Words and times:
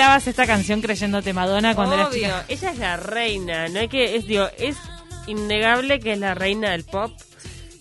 Bailabas 0.00 0.28
esta 0.28 0.46
canción 0.46 0.80
creyéndote 0.80 1.34
Madonna 1.34 1.74
cuando 1.74 1.94
eras 1.94 2.08
Obvio, 2.08 2.22
chica. 2.22 2.44
ella 2.48 2.70
es 2.70 2.78
la 2.78 2.96
reina, 2.96 3.68
no 3.68 3.80
hay 3.80 3.88
que, 3.88 4.16
es, 4.16 4.26
digo, 4.26 4.46
es 4.56 4.78
innegable 5.26 6.00
que 6.00 6.14
es 6.14 6.18
la 6.18 6.32
reina 6.32 6.70
del 6.70 6.84
pop. 6.84 7.12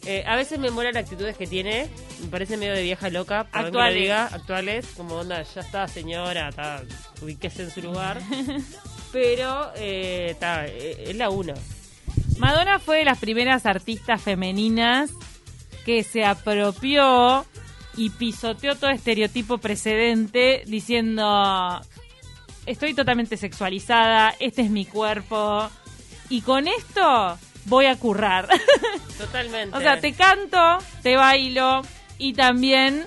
Eh, 0.05 0.25
a 0.27 0.35
veces 0.35 0.59
me 0.59 0.69
molan 0.69 0.95
las 0.95 1.03
actitudes 1.05 1.37
que 1.37 1.47
tiene, 1.47 1.87
me 2.21 2.27
parece 2.27 2.57
medio 2.57 2.73
de 2.73 2.83
vieja 2.83 3.09
loca, 3.09 3.47
que 3.49 3.59
Actuales. 3.59 4.01
diga, 4.01 4.25
actuales, 4.25 4.85
como 4.97 5.15
onda, 5.15 5.43
ya 5.43 5.61
está 5.61 5.87
señora, 5.87 6.49
está, 6.49 6.83
ubíquese 7.21 7.63
en 7.63 7.71
su 7.71 7.81
lugar. 7.83 8.19
Pero, 9.13 9.71
eh, 9.77 10.31
está, 10.31 10.67
eh, 10.67 11.05
es 11.07 11.15
la 11.15 11.29
uno. 11.29 11.53
Madonna 12.37 12.79
fue 12.79 12.97
de 12.97 13.05
las 13.05 13.19
primeras 13.19 13.65
artistas 13.65 14.21
femeninas 14.21 15.09
que 15.85 16.03
se 16.03 16.25
apropió 16.25 17.45
y 17.95 18.09
pisoteó 18.09 18.75
todo 18.75 18.89
estereotipo 18.89 19.57
precedente 19.59 20.63
diciendo 20.67 21.79
estoy 22.69 22.93
totalmente 22.93 23.35
sexualizada, 23.35 24.35
este 24.39 24.61
es 24.61 24.69
mi 24.69 24.85
cuerpo 24.85 25.69
y 26.29 26.41
con 26.41 26.67
esto 26.67 27.37
voy 27.65 27.87
a 27.87 27.95
currar. 27.95 28.47
Totalmente. 29.17 29.75
o 29.75 29.81
sea, 29.81 29.99
te 29.99 30.13
canto, 30.13 30.77
te 31.01 31.15
bailo 31.15 31.81
y 32.19 32.33
también 32.33 33.05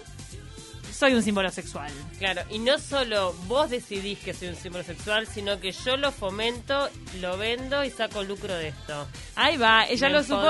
soy 1.03 1.15
un 1.15 1.23
símbolo 1.25 1.51
sexual. 1.51 1.91
Claro, 2.21 2.43
y 2.49 2.61
no 2.61 2.79
solo 2.79 3.35
vos 3.49 3.69
decidís 3.71 4.21
que 4.21 4.33
soy 4.33 4.47
un 4.47 4.55
símbolo 4.55 4.85
sexual, 4.85 5.27
sino 5.27 5.59
que 5.59 5.73
yo 5.73 5.97
lo 5.97 6.13
fomento, 6.13 6.89
lo 7.21 7.37
vendo 7.37 7.83
y 7.83 7.91
saco 7.91 8.23
lucro 8.23 8.55
de 8.55 8.69
esto. 8.69 9.09
Ahí 9.35 9.57
va, 9.57 9.85
ella 9.89 10.07
Me 10.07 10.13
lo 10.15 10.23
supo, 10.23 10.47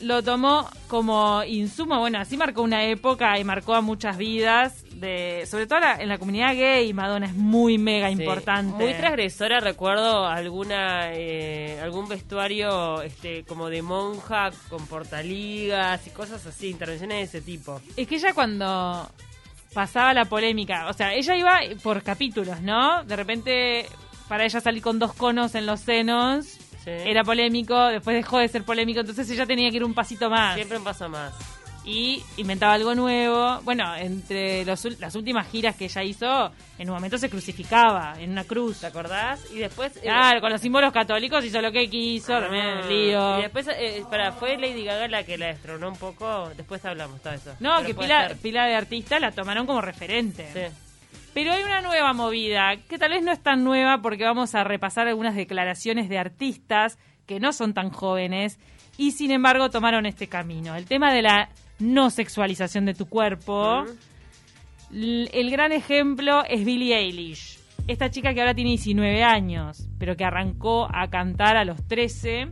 lo 0.00 0.22
tomó 0.22 0.68
como 0.88 1.42
insumo, 1.44 1.98
bueno, 2.00 2.18
así 2.18 2.36
marcó 2.36 2.60
una 2.60 2.84
época 2.84 3.38
y 3.38 3.44
marcó 3.44 3.72
a 3.72 3.80
muchas 3.80 4.18
vidas, 4.18 4.84
de 4.90 5.46
sobre 5.46 5.66
todo 5.66 5.78
en 5.98 6.10
la 6.10 6.18
comunidad 6.18 6.54
gay, 6.54 6.92
Madonna 6.92 7.24
es 7.24 7.34
muy 7.34 7.78
mega 7.78 8.08
Sí, 8.08 8.12
importante. 8.12 8.84
Muy 8.84 8.92
transgresora, 8.92 9.60
recuerdo 9.60 10.26
alguna 10.26 11.14
eh, 11.14 11.80
algún 11.82 12.08
vestuario 12.08 13.00
este 13.00 13.44
como 13.44 13.70
de 13.70 13.80
monja 13.80 14.50
con 14.68 14.86
portaligas 14.86 16.06
y 16.06 16.10
cosas 16.10 16.44
así, 16.44 16.68
intervenciones 16.68 17.16
de 17.16 17.38
ese 17.38 17.40
tipo. 17.40 17.80
Es 17.96 18.06
que 18.06 18.16
ella 18.16 18.34
cuando 18.34 19.10
pasaba 19.74 20.14
la 20.14 20.24
polémica, 20.24 20.86
o 20.88 20.92
sea, 20.92 21.12
ella 21.12 21.36
iba 21.36 21.58
por 21.82 22.02
capítulos, 22.02 22.60
¿no? 22.60 23.04
De 23.04 23.16
repente, 23.16 23.86
para 24.28 24.44
ella 24.44 24.60
salir 24.60 24.82
con 24.82 24.98
dos 24.98 25.12
conos 25.14 25.54
en 25.54 25.66
los 25.66 25.80
senos 25.80 26.46
Sí. 26.84 26.90
era 26.90 27.24
polémico, 27.24 27.78
después 27.86 28.14
dejó 28.14 28.38
de 28.38 28.48
ser 28.48 28.62
polémico, 28.62 29.00
entonces 29.00 29.28
ella 29.30 29.46
tenía 29.46 29.70
que 29.70 29.76
ir 29.76 29.84
un 29.84 29.94
pasito 29.94 30.28
más. 30.28 30.54
Siempre 30.54 30.76
un 30.76 30.84
paso 30.84 31.08
más. 31.08 31.32
Y 31.84 32.22
inventaba 32.38 32.72
algo 32.74 32.94
nuevo. 32.94 33.60
Bueno, 33.62 33.94
entre 33.96 34.64
los 34.64 34.84
las 34.98 35.14
últimas 35.14 35.48
giras 35.48 35.76
que 35.76 35.84
ella 35.84 36.02
hizo, 36.02 36.50
en 36.78 36.88
un 36.88 36.94
momento 36.94 37.18
se 37.18 37.28
crucificaba 37.28 38.14
en 38.18 38.30
una 38.30 38.44
cruz. 38.44 38.80
¿Te 38.80 38.86
acordás? 38.86 39.44
Y 39.52 39.58
después... 39.58 39.96
eh, 39.98 40.00
Claro, 40.02 40.40
con 40.40 40.50
los 40.50 40.60
símbolos 40.60 40.92
católicos 40.92 41.44
hizo 41.44 41.60
lo 41.60 41.70
que 41.70 41.88
quiso, 41.90 42.32
también 42.40 42.64
ah, 42.64 42.80
el 42.80 42.88
lío. 42.88 43.38
Y 43.38 43.42
después, 43.42 43.68
eh, 43.68 44.02
para, 44.10 44.32
fue 44.32 44.56
Lady 44.56 44.84
Gaga 44.84 45.08
la 45.08 45.24
que 45.24 45.36
la 45.36 45.46
destronó 45.48 45.88
un 45.88 45.96
poco. 45.96 46.50
Después 46.56 46.84
hablamos 46.84 47.20
todo 47.20 47.34
eso. 47.34 47.54
No, 47.60 47.74
Pero 47.76 47.86
que 47.88 47.94
pila, 47.94 48.28
ser. 48.28 48.36
pila 48.38 48.66
de 48.66 48.74
artistas 48.74 49.20
la 49.20 49.32
tomaron 49.32 49.66
como 49.66 49.80
referente. 49.80 50.48
Sí. 50.52 50.74
Pero 51.34 51.52
hay 51.52 51.64
una 51.64 51.80
nueva 51.82 52.12
movida, 52.12 52.76
que 52.88 52.96
tal 52.96 53.10
vez 53.10 53.22
no 53.22 53.32
es 53.32 53.42
tan 53.42 53.64
nueva 53.64 53.98
porque 54.00 54.24
vamos 54.24 54.54
a 54.54 54.62
repasar 54.62 55.08
algunas 55.08 55.34
declaraciones 55.34 56.08
de 56.08 56.16
artistas 56.18 56.96
que 57.26 57.40
no 57.40 57.52
son 57.52 57.74
tan 57.74 57.90
jóvenes 57.90 58.58
y 58.96 59.10
sin 59.10 59.32
embargo 59.32 59.68
tomaron 59.68 60.06
este 60.06 60.28
camino. 60.28 60.76
El 60.76 60.86
tema 60.86 61.12
de 61.12 61.22
la 61.22 61.48
no 61.84 62.10
sexualización 62.10 62.84
de 62.86 62.94
tu 62.94 63.06
cuerpo. 63.06 63.82
Ujú. 63.82 63.92
L- 64.92 65.30
El 65.32 65.50
gran 65.50 65.72
ejemplo 65.72 66.44
es 66.48 66.64
Billie 66.64 66.96
Eilish. 66.96 67.58
Esta 67.86 68.10
chica 68.10 68.32
que 68.32 68.40
ahora 68.40 68.54
tiene 68.54 68.70
19 68.70 69.22
años, 69.22 69.88
pero 69.98 70.16
que 70.16 70.24
arrancó 70.24 70.88
a 70.92 71.08
cantar 71.10 71.56
a 71.56 71.64
los 71.64 71.86
13, 71.86 72.48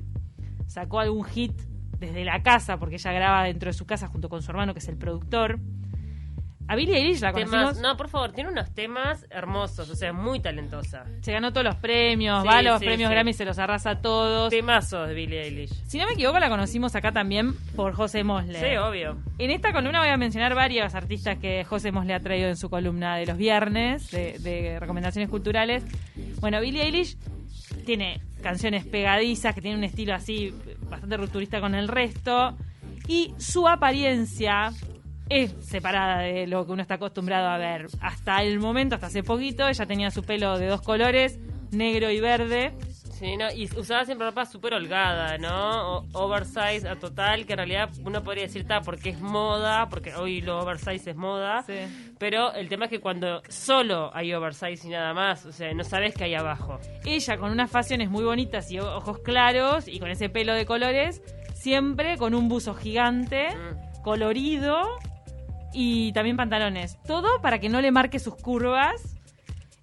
sacó 0.66 1.00
algún 1.00 1.24
hit 1.24 1.52
desde 1.98 2.24
la 2.24 2.42
casa, 2.42 2.76
porque 2.78 2.96
ella 2.96 3.12
graba 3.12 3.44
dentro 3.44 3.68
de 3.70 3.72
su 3.72 3.86
casa 3.86 4.08
junto 4.08 4.28
con 4.28 4.42
su 4.42 4.50
hermano, 4.50 4.74
que 4.74 4.80
es 4.80 4.88
el 4.88 4.96
productor. 4.98 5.58
A 6.68 6.76
Billie 6.76 6.96
Eilish 6.96 7.20
la 7.20 7.32
conocimos, 7.32 7.74
Temas, 7.74 7.80
no, 7.80 7.96
por 7.96 8.08
favor, 8.08 8.32
tiene 8.32 8.50
unos 8.50 8.72
temas 8.72 9.26
hermosos, 9.30 9.90
o 9.90 9.94
sea, 9.94 10.12
muy 10.12 10.40
talentosa. 10.40 11.04
se 11.20 11.32
ganó 11.32 11.52
todos 11.52 11.64
los 11.64 11.76
premios, 11.76 12.40
Sí, 12.42 12.48
va 12.48 12.58
a 12.58 12.62
los 12.62 12.78
sí, 12.78 12.86
premios 12.86 13.08
sí. 13.08 13.14
Grammy, 13.14 13.32
se 13.34 13.44
los 13.44 13.58
arrasa 13.58 13.90
a 13.90 14.00
todos. 14.00 14.50
Temazos 14.50 15.08
de 15.08 15.14
Billie 15.14 15.42
Eilish. 15.42 15.72
Si 15.86 15.98
no 15.98 16.06
me 16.06 16.12
equivoco, 16.12 16.38
la 16.38 16.48
conocimos 16.48 16.94
acá 16.94 17.12
también 17.12 17.52
por 17.76 17.92
José 17.94 18.24
Mosle. 18.24 18.58
Sí, 18.58 18.76
obvio. 18.76 19.18
En 19.38 19.50
esta 19.50 19.72
columna 19.72 20.00
voy 20.00 20.08
a 20.08 20.16
mencionar 20.16 20.54
varios 20.54 20.94
artistas 20.94 21.38
que 21.38 21.64
José 21.64 21.92
Mosle 21.92 22.14
ha 22.14 22.20
traído 22.20 22.48
en 22.48 22.56
su 22.56 22.70
columna 22.70 23.16
de 23.16 23.26
los 23.26 23.36
viernes, 23.36 24.10
de, 24.10 24.38
de 24.38 24.78
recomendaciones 24.80 25.28
culturales. 25.28 25.84
Bueno, 26.40 26.60
Billie 26.60 26.84
Eilish 26.84 27.16
tiene 27.84 28.20
canciones 28.42 28.86
pegadizas, 28.86 29.54
que 29.54 29.60
tiene 29.60 29.76
un 29.76 29.84
estilo 29.84 30.14
así 30.14 30.54
bastante 30.88 31.16
rupturista 31.16 31.60
con 31.60 31.74
el 31.74 31.88
resto, 31.88 32.56
y 33.08 33.34
su 33.38 33.66
apariencia 33.68 34.72
es 35.40 35.54
separada 35.60 36.18
de 36.20 36.46
lo 36.46 36.64
que 36.66 36.72
uno 36.72 36.82
está 36.82 36.94
acostumbrado 36.94 37.48
a 37.48 37.58
ver. 37.58 37.86
Hasta 38.00 38.42
el 38.42 38.58
momento, 38.60 38.94
hasta 38.94 39.06
hace 39.08 39.22
poquito, 39.22 39.68
ella 39.68 39.86
tenía 39.86 40.10
su 40.10 40.22
pelo 40.22 40.58
de 40.58 40.66
dos 40.66 40.82
colores, 40.82 41.38
negro 41.70 42.10
y 42.10 42.20
verde. 42.20 42.72
Sí, 43.18 43.36
no, 43.36 43.52
y 43.52 43.66
usaba 43.78 44.04
siempre 44.04 44.26
ropa 44.26 44.44
súper 44.46 44.74
holgada, 44.74 45.38
¿no? 45.38 45.98
O- 45.98 46.04
oversize 46.14 46.88
a 46.88 46.96
total, 46.96 47.46
que 47.46 47.52
en 47.52 47.58
realidad 47.58 47.88
uno 48.04 48.24
podría 48.24 48.44
decir, 48.44 48.62
está, 48.62 48.80
porque 48.80 49.10
es 49.10 49.20
moda, 49.20 49.88
porque 49.88 50.12
hoy 50.16 50.40
lo 50.40 50.58
oversize 50.58 51.10
es 51.10 51.16
moda. 51.16 51.62
Sí. 51.62 51.74
Pero 52.18 52.52
el 52.54 52.68
tema 52.68 52.86
es 52.86 52.90
que 52.90 52.98
cuando 53.00 53.40
solo 53.48 54.10
hay 54.12 54.34
oversize 54.34 54.84
y 54.88 54.90
nada 54.90 55.14
más, 55.14 55.46
o 55.46 55.52
sea, 55.52 55.72
no 55.72 55.84
sabes 55.84 56.14
qué 56.14 56.24
hay 56.24 56.34
abajo. 56.34 56.80
ella 57.04 57.36
con 57.38 57.52
unas 57.52 57.70
facciones 57.70 58.10
muy 58.10 58.24
bonitas 58.24 58.70
y 58.72 58.80
ojos 58.80 59.18
claros 59.20 59.86
y 59.86 60.00
con 60.00 60.10
ese 60.10 60.28
pelo 60.28 60.52
de 60.54 60.66
colores, 60.66 61.22
siempre 61.54 62.16
con 62.18 62.34
un 62.34 62.48
buzo 62.48 62.74
gigante, 62.74 63.50
Mm. 63.54 64.02
colorido 64.02 64.82
y 65.72 66.12
también 66.12 66.36
pantalones. 66.36 66.98
Todo 67.06 67.40
para 67.40 67.58
que 67.58 67.68
no 67.68 67.80
le 67.80 67.90
marque 67.90 68.18
sus 68.18 68.34
curvas. 68.36 69.16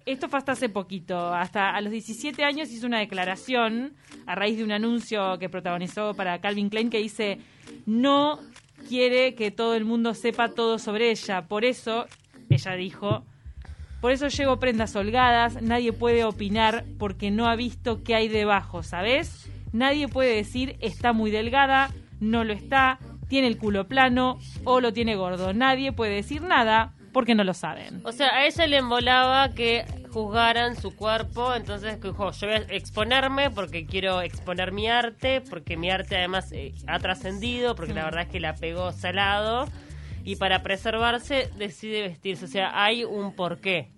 Esto 0.06 0.28
fue 0.28 0.38
hasta 0.38 0.52
hace 0.52 0.68
poquito. 0.68 1.32
Hasta 1.34 1.70
a 1.70 1.80
los 1.80 1.92
17 1.92 2.42
años 2.44 2.70
hizo 2.70 2.86
una 2.86 2.98
declaración 2.98 3.94
a 4.26 4.34
raíz 4.34 4.56
de 4.56 4.64
un 4.64 4.72
anuncio 4.72 5.38
que 5.38 5.48
protagonizó 5.48 6.14
para 6.14 6.40
Calvin 6.40 6.70
Klein 6.70 6.90
que 6.90 6.98
dice 6.98 7.38
no 7.86 8.40
quiere 8.88 9.34
que 9.34 9.50
todo 9.50 9.74
el 9.74 9.84
mundo 9.84 10.14
sepa 10.14 10.48
todo 10.48 10.78
sobre 10.78 11.10
ella. 11.10 11.46
Por 11.46 11.64
eso, 11.64 12.06
ella 12.48 12.74
dijo, 12.74 13.24
por 14.00 14.12
eso 14.12 14.28
llevo 14.28 14.58
prendas 14.58 14.96
holgadas, 14.96 15.60
nadie 15.60 15.92
puede 15.92 16.24
opinar 16.24 16.84
porque 16.98 17.30
no 17.30 17.48
ha 17.48 17.56
visto 17.56 18.02
qué 18.02 18.14
hay 18.14 18.28
debajo, 18.28 18.82
¿sabes? 18.82 19.50
Nadie 19.72 20.08
puede 20.08 20.34
decir 20.34 20.76
está 20.80 21.12
muy 21.12 21.30
delgada, 21.30 21.90
no 22.18 22.44
lo 22.44 22.52
está, 22.52 22.98
tiene 23.30 23.46
el 23.46 23.56
culo 23.56 23.88
plano 23.88 24.38
o 24.64 24.80
lo 24.80 24.92
tiene 24.92 25.16
gordo. 25.16 25.54
Nadie 25.54 25.92
puede 25.92 26.16
decir 26.16 26.42
nada 26.42 26.92
porque 27.12 27.34
no 27.34 27.44
lo 27.44 27.54
saben. 27.54 28.02
O 28.04 28.12
sea, 28.12 28.28
a 28.34 28.44
ella 28.44 28.66
le 28.66 28.76
embolaba 28.76 29.54
que 29.54 29.84
juzgaran 30.10 30.76
su 30.76 30.94
cuerpo, 30.94 31.54
entonces 31.54 32.00
dijo, 32.02 32.32
yo 32.32 32.46
voy 32.46 32.56
a 32.56 32.58
exponerme 32.74 33.50
porque 33.50 33.86
quiero 33.86 34.20
exponer 34.20 34.72
mi 34.72 34.88
arte, 34.88 35.40
porque 35.40 35.76
mi 35.76 35.90
arte 35.90 36.16
además 36.16 36.50
eh, 36.52 36.74
ha 36.86 36.98
trascendido, 36.98 37.74
porque 37.76 37.94
la 37.94 38.04
verdad 38.04 38.22
es 38.22 38.28
que 38.28 38.40
la 38.40 38.56
pegó 38.56 38.92
salado, 38.92 39.68
y 40.24 40.36
para 40.36 40.62
preservarse 40.62 41.48
decide 41.56 42.02
vestirse, 42.02 42.44
o 42.44 42.48
sea, 42.48 42.82
hay 42.84 43.04
un 43.04 43.34
porqué. 43.34 43.88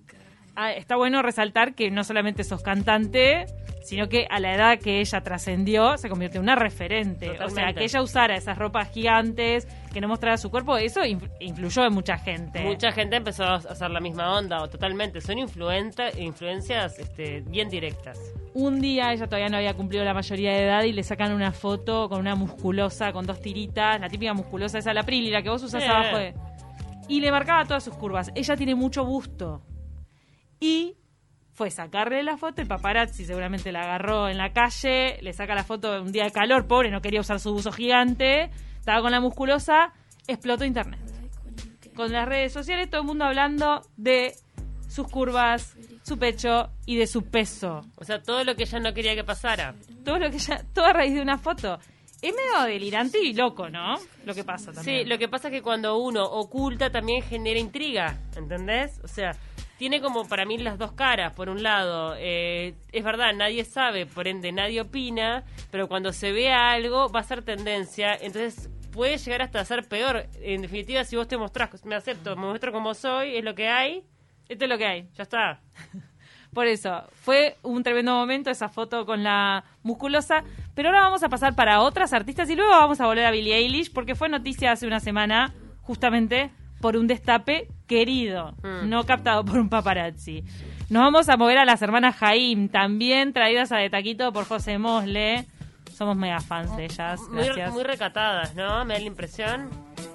Ah, 0.55 0.73
está 0.73 0.97
bueno 0.97 1.23
resaltar 1.23 1.75
que 1.75 1.91
no 1.91 2.05
solamente 2.05 2.45
sos 2.45 2.63
cantante, 2.63 3.47
sino 3.85 4.09
que 4.09 4.27
a 4.31 4.41
la 4.41 4.55
edad 4.55 4.79
que 4.79 5.01
ella 5.01 5.23
trascendió 5.23 5.97
se 5.99 6.09
convirtió 6.09 6.39
en 6.41 6.45
una 6.45 6.57
referente. 6.57 7.31
O 7.43 7.51
sea, 7.51 7.73
que 7.73 7.85
ella 7.85 8.03
usara 8.03 8.37
esas 8.37 8.57
ropas 8.59 8.91
gigantes, 8.91 9.67
que 9.93 10.01
no 10.01 10.09
mostrara 10.09 10.37
su 10.39 10.51
cuerpo, 10.51 10.77
eso 10.77 11.01
inf- 11.03 11.31
influyó 11.41 11.85
en 11.85 11.93
mucha 11.93 12.17
gente. 12.19 12.61
Mucha 12.65 12.93
gente 12.93 13.17
empezó 13.17 13.45
a 13.45 13.57
hacer 13.57 13.91
la 13.91 14.01
misma 14.01 14.37
onda, 14.39 14.63
o 14.63 14.69
totalmente, 14.69 15.21
son 15.21 15.39
influencias 15.39 16.99
este, 16.99 17.41
bien 17.43 17.69
directas. 17.69 18.19
Un 18.55 18.81
día 18.81 19.13
ella 19.13 19.27
todavía 19.27 19.49
no 19.49 19.57
había 19.57 19.75
cumplido 19.75 20.05
la 20.05 20.15
mayoría 20.15 20.53
de 20.53 20.65
edad 20.65 20.83
y 20.85 20.93
le 20.93 21.03
sacan 21.03 21.33
una 21.33 21.53
foto 21.53 22.09
con 22.09 22.21
una 22.21 22.35
musculosa, 22.35 23.13
con 23.13 23.27
dos 23.27 23.41
tiritas, 23.41 24.01
la 24.01 24.09
típica 24.09 24.35
musculosa 24.35 24.79
esa, 24.79 24.93
la 24.93 25.03
Prilly, 25.03 25.31
la 25.31 25.43
que 25.43 25.49
vos 25.49 25.63
usás 25.63 25.85
abajo 25.85 26.19
de... 26.19 26.35
Y 27.09 27.21
le 27.21 27.31
marcaba 27.31 27.65
todas 27.65 27.83
sus 27.83 27.95
curvas. 27.95 28.31
Ella 28.35 28.57
tiene 28.57 28.75
mucho 28.75 29.05
busto. 29.05 29.63
Y 30.61 30.97
fue 31.53 31.71
sacarle 31.71 32.23
la 32.23 32.37
foto, 32.37 32.63
el 32.63 32.69
paparazzi 32.69 33.25
seguramente 33.25 33.73
la 33.73 33.83
agarró 33.83 34.29
en 34.29 34.39
la 34.39 34.53
calle, 34.53 35.19
le 35.21 35.33
saca 35.33 35.55
la 35.55 35.65
foto 35.65 36.01
un 36.01 36.13
día 36.13 36.25
de 36.25 36.33
calor, 36.33 36.67
pobre, 36.67 36.91
no 36.91 37.03
quería 37.03 37.21
usar 37.21 37.41
su 37.41 37.53
buzo 37.53 37.73
gigante, 37.73 38.51
estaba 38.79 39.03
con 39.03 39.13
la 39.13 39.21
musculosa, 39.21 39.93
explotó 40.27 40.65
internet. 40.65 41.01
Con 41.95 42.11
las 42.11 42.27
redes 42.27 42.53
sociales 42.53 42.89
todo 42.89 43.03
el 43.03 43.07
mundo 43.07 43.27
hablando 43.27 43.83
de 43.97 44.33
sus 44.89 45.09
curvas, 45.09 45.77
su 46.03 46.19
pecho 46.19 46.71
y 46.85 46.97
de 46.97 47.07
su 47.07 47.23
peso 47.23 47.81
O 47.97 48.05
sea, 48.05 48.23
todo 48.23 48.45
lo 48.45 48.57
que 48.57 48.65
ella 48.65 48.81
no 48.81 48.93
quería 48.93 49.15
que 49.15 49.25
pasara. 49.25 49.75
todo 50.05 50.19
lo 50.19 50.31
que 50.31 50.39
ya, 50.39 50.65
todo 50.75 50.87
a 50.87 50.93
raíz 50.93 51.15
de 51.15 51.21
una 51.21 51.39
foto. 51.39 51.79
Es 52.23 52.33
medio 52.33 52.67
delirante 52.67 53.19
y 53.21 53.35
loco, 53.35 53.69
¿no? 53.69 53.97
Lo 54.25 54.33
que 54.33 54.45
pasa 54.45 54.73
también. 54.73 55.03
Sí, 55.03 55.09
lo 55.09 55.19
que 55.19 55.29
pasa 55.29 55.49
es 55.49 55.55
que 55.55 55.61
cuando 55.61 55.97
uno 55.99 56.23
oculta 56.23 56.89
también 56.89 57.21
genera 57.23 57.59
intriga, 57.59 58.17
¿entendés? 58.37 59.01
O 59.03 59.09
sea, 59.09 59.33
tiene 59.83 60.01
como 60.01 60.29
para 60.29 60.45
mí 60.45 60.59
las 60.59 60.79
dos 60.79 60.93
caras. 60.93 61.33
Por 61.33 61.49
un 61.49 61.65
lado, 61.65 62.15
eh, 62.17 62.77
es 62.93 63.03
verdad, 63.03 63.35
nadie 63.35 63.65
sabe, 63.65 64.07
por 64.07 64.29
ende 64.29 64.53
nadie 64.53 64.81
opina, 64.81 65.43
pero 65.73 65.89
cuando 65.89 66.13
se 66.13 66.31
vea 66.31 66.71
algo 66.71 67.11
va 67.11 67.19
a 67.19 67.25
ser 67.25 67.43
tendencia, 67.43 68.15
entonces 68.15 68.71
puede 68.93 69.19
llegar 69.19 69.43
hasta 69.43 69.65
ser 69.65 69.89
peor. 69.89 70.29
En 70.41 70.63
definitiva, 70.63 71.03
si 71.03 71.17
vos 71.17 71.27
te 71.27 71.37
mostrás, 71.37 71.85
me 71.85 71.97
acepto, 71.97 72.37
me 72.37 72.47
muestro 72.47 72.71
como 72.71 72.95
soy, 72.95 73.35
es 73.35 73.43
lo 73.43 73.57
que 73.57 73.67
hay, 73.67 74.05
Esto 74.49 74.67
es 74.67 74.71
lo 74.71 74.79
que 74.79 74.87
hay. 74.87 75.09
ya 75.15 75.25
está. 75.25 75.61
Por 76.55 76.69
eso, 76.69 77.03
fue 77.15 77.57
un 77.63 77.83
tremendo 77.83 78.15
momento 78.15 78.51
esa 78.51 78.69
foto 78.69 79.05
con 79.05 79.25
la 79.25 79.65
musculosa. 79.83 80.45
Pero 80.77 80.91
ahora 80.91 81.01
vamos 81.01 81.25
a 81.25 81.29
pasar 81.29 81.57
para 81.57 81.81
otras 81.81 82.13
artistas 82.13 82.49
y 82.51 82.55
luego 82.55 82.71
vamos 82.71 83.01
a 83.01 83.07
volver 83.07 83.25
a 83.25 83.33
Billie 83.33 83.57
Eilish 83.57 83.93
porque 83.93 84.15
fue 84.15 84.29
noticia 84.29 84.71
hace 84.71 84.87
una 84.87 85.01
semana 85.01 85.53
justamente 85.81 86.53
por 86.83 86.99
un 86.99 87.07
destape 87.07 87.69
querido, 87.87 88.53
Mm. 88.63 88.91
no 88.91 89.05
captado 89.07 89.43
por 89.45 89.59
un 89.59 89.71
paparazzi. 89.71 90.45
Nos 90.91 91.03
vamos 91.05 91.31
a 91.31 91.39
mover 91.39 91.57
a 91.57 91.65
las 91.65 91.81
hermanas 91.81 92.17
Jaim, 92.17 92.69
también 92.69 93.33
traídas 93.33 93.73
a 93.73 93.79
de 93.79 93.89
taquito 93.89 94.31
por 94.35 94.45
José 94.45 94.77
Mosle. 94.77 95.47
Somos 95.95 96.17
mega 96.17 96.41
fans 96.41 96.77
de 96.77 96.85
ellas, 96.87 97.21
Muy, 97.31 97.45
gracias. 97.45 97.73
muy 97.73 97.85
recatadas, 97.85 98.55
¿no? 98.55 98.85
Me 98.85 98.95
da 98.95 99.01
la 99.01 99.07
impresión. 99.07 99.71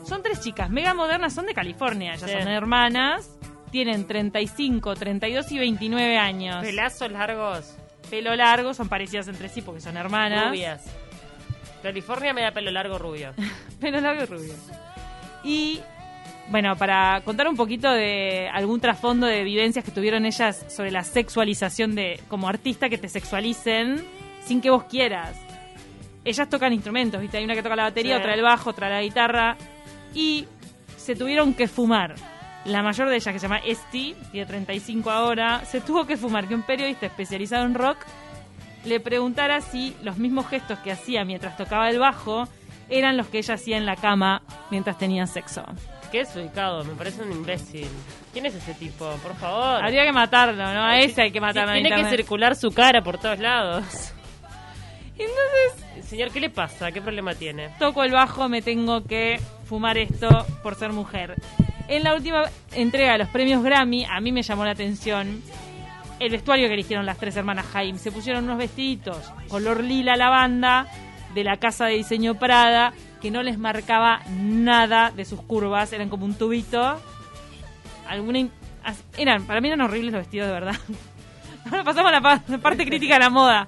Son 0.05 0.21
tres 0.21 0.41
chicas 0.41 0.69
mega 0.69 0.93
modernas, 0.93 1.33
son 1.33 1.45
de 1.47 1.53
California, 1.55 2.13
ellas 2.15 2.29
Sí. 2.29 2.37
son 2.37 2.47
hermanas, 2.47 3.37
tienen 3.71 4.05
35, 4.07 4.95
32 4.95 5.51
y 5.51 5.57
29 5.59 6.17
años. 6.17 6.63
Pelazos 6.63 7.11
largos, 7.11 7.75
pelo 8.09 8.35
largo, 8.35 8.73
son 8.73 8.89
parecidas 8.89 9.27
entre 9.27 9.49
sí 9.49 9.61
porque 9.61 9.81
son 9.81 9.97
hermanas. 9.97 10.49
rubias. 10.49 10.85
California 11.83 12.33
me 12.33 12.41
da 12.41 12.51
pelo 12.51 12.71
largo 12.71 12.97
rubio. 12.97 13.33
Pelo 13.79 14.01
largo 14.01 14.23
y 14.23 14.25
rubio. 14.25 14.53
Y 15.43 15.79
bueno, 16.49 16.75
para 16.77 17.21
contar 17.25 17.47
un 17.47 17.55
poquito 17.55 17.91
de 17.91 18.49
algún 18.53 18.79
trasfondo 18.79 19.27
de 19.27 19.43
vivencias 19.43 19.83
que 19.83 19.91
tuvieron 19.91 20.25
ellas 20.25 20.65
sobre 20.69 20.91
la 20.91 21.03
sexualización 21.03 21.93
de 21.95 22.19
como 22.29 22.47
artista 22.47 22.89
que 22.89 22.97
te 22.97 23.09
sexualicen 23.09 24.03
sin 24.45 24.61
que 24.61 24.69
vos 24.69 24.83
quieras. 24.85 25.35
Ellas 26.23 26.49
tocan 26.49 26.73
instrumentos, 26.73 27.21
¿viste? 27.21 27.37
Hay 27.37 27.43
una 27.45 27.53
que 27.55 27.63
toca 27.63 27.75
la 27.75 27.83
batería, 27.83 28.15
Sí. 28.15 28.21
otra 28.21 28.33
el 28.33 28.41
bajo, 28.41 28.69
otra 28.69 28.89
la 28.89 29.01
guitarra 29.01 29.57
y 30.13 30.45
se 30.95 31.15
tuvieron 31.15 31.53
que 31.53 31.67
fumar. 31.67 32.15
La 32.65 32.81
mayor 32.83 33.07
de 33.09 33.15
ellas, 33.15 33.33
que 33.33 33.39
se 33.39 33.45
llama 33.47 33.59
Esti, 33.59 34.15
tiene 34.31 34.45
35 34.45 35.09
ahora, 35.09 35.63
se 35.65 35.79
tuvo 35.79 36.05
que 36.05 36.17
fumar 36.17 36.47
que 36.47 36.55
un 36.55 36.63
periodista 36.63 37.05
especializado 37.05 37.65
en 37.65 37.75
rock 37.75 37.97
le 38.83 38.99
preguntara 38.99 39.61
si 39.61 39.95
los 40.03 40.17
mismos 40.17 40.47
gestos 40.47 40.79
que 40.79 40.91
hacía 40.91 41.23
mientras 41.25 41.55
tocaba 41.57 41.89
el 41.89 41.99
bajo 41.99 42.47
eran 42.89 43.15
los 43.17 43.27
que 43.27 43.37
ella 43.39 43.53
hacía 43.55 43.77
en 43.77 43.85
la 43.85 43.95
cama 43.95 44.41
mientras 44.69 44.97
tenían 44.97 45.27
sexo. 45.27 45.63
Qué 46.11 46.19
desubicado, 46.19 46.83
me 46.83 46.93
parece 46.93 47.21
un 47.21 47.31
imbécil. 47.31 47.87
¿Quién 48.31 48.45
es 48.45 48.55
ese 48.55 48.73
tipo? 48.73 49.09
Por 49.23 49.35
favor. 49.35 49.83
Habría 49.83 50.05
que 50.05 50.13
matarlo, 50.13 50.73
¿no? 50.73 50.83
A 50.83 50.99
ese 50.99 51.23
hay 51.23 51.31
que 51.31 51.41
matarlo. 51.41 51.73
en 51.73 51.83
Tiene 51.83 52.03
que 52.03 52.09
circular 52.09 52.55
su 52.55 52.71
cara 52.71 53.01
por 53.01 53.17
todos 53.17 53.39
lados. 53.39 53.83
Entonces, 55.17 56.07
Señor, 56.07 56.31
¿qué 56.31 56.39
le 56.39 56.49
pasa? 56.49 56.91
¿Qué 56.91 57.01
problema 57.01 57.33
tiene? 57.33 57.69
toco 57.79 58.03
el 58.03 58.11
bajo, 58.11 58.47
me 58.47 58.61
tengo 58.61 59.03
que 59.03 59.39
fumar 59.65 59.97
esto 59.97 60.45
por 60.61 60.75
ser 60.75 60.93
mujer. 60.93 61.35
En 61.87 62.03
la 62.03 62.13
última 62.13 62.43
entrega 62.73 63.13
de 63.13 63.17
los 63.19 63.29
premios 63.29 63.63
Grammy, 63.63 64.05
a 64.05 64.19
mí 64.19 64.31
me 64.31 64.43
llamó 64.43 64.65
la 64.65 64.71
atención 64.71 65.41
el 66.19 66.31
vestuario 66.31 66.67
que 66.67 66.73
eligieron 66.73 67.05
las 67.05 67.17
tres 67.17 67.35
hermanas 67.35 67.65
Jaime. 67.67 67.97
Se 67.97 68.11
pusieron 68.11 68.43
unos 68.43 68.57
vestiditos 68.57 69.31
color 69.47 69.83
lila 69.83 70.15
lavanda 70.15 70.87
de 71.33 71.43
la 71.43 71.57
casa 71.57 71.85
de 71.85 71.95
diseño 71.95 72.35
Prada 72.35 72.93
que 73.21 73.31
no 73.31 73.43
les 73.43 73.57
marcaba 73.57 74.21
nada 74.29 75.11
de 75.11 75.25
sus 75.25 75.41
curvas, 75.41 75.91
eran 75.93 76.09
como 76.09 76.25
un 76.25 76.35
tubito. 76.35 76.99
Alguna 78.07 78.47
eran, 79.17 79.43
para 79.45 79.59
mí 79.61 79.67
eran 79.67 79.81
horribles 79.81 80.13
los 80.13 80.21
vestidos 80.21 80.47
de 80.47 80.53
verdad. 80.53 80.75
Ahora 81.69 81.83
pasamos 81.83 82.09
a 82.09 82.13
la 82.13 82.21
pa- 82.21 82.41
la 82.47 82.57
parte 82.59 82.85
crítica 82.85 83.15
de 83.15 83.19
la 83.19 83.29
moda. 83.29 83.67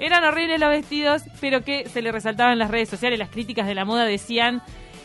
Eran 0.00 0.24
horribles 0.24 0.58
los 0.58 0.68
vestidos, 0.70 1.22
pero 1.40 1.62
que 1.62 1.88
se 1.88 2.02
le 2.02 2.10
resaltaban 2.10 2.54
en 2.54 2.58
las 2.58 2.70
redes 2.70 2.88
sociales. 2.88 3.18
Las 3.18 3.30
críticas 3.30 3.66
de 3.68 3.74
la 3.76 3.84
moda 3.84 4.04
decían, 4.04 4.62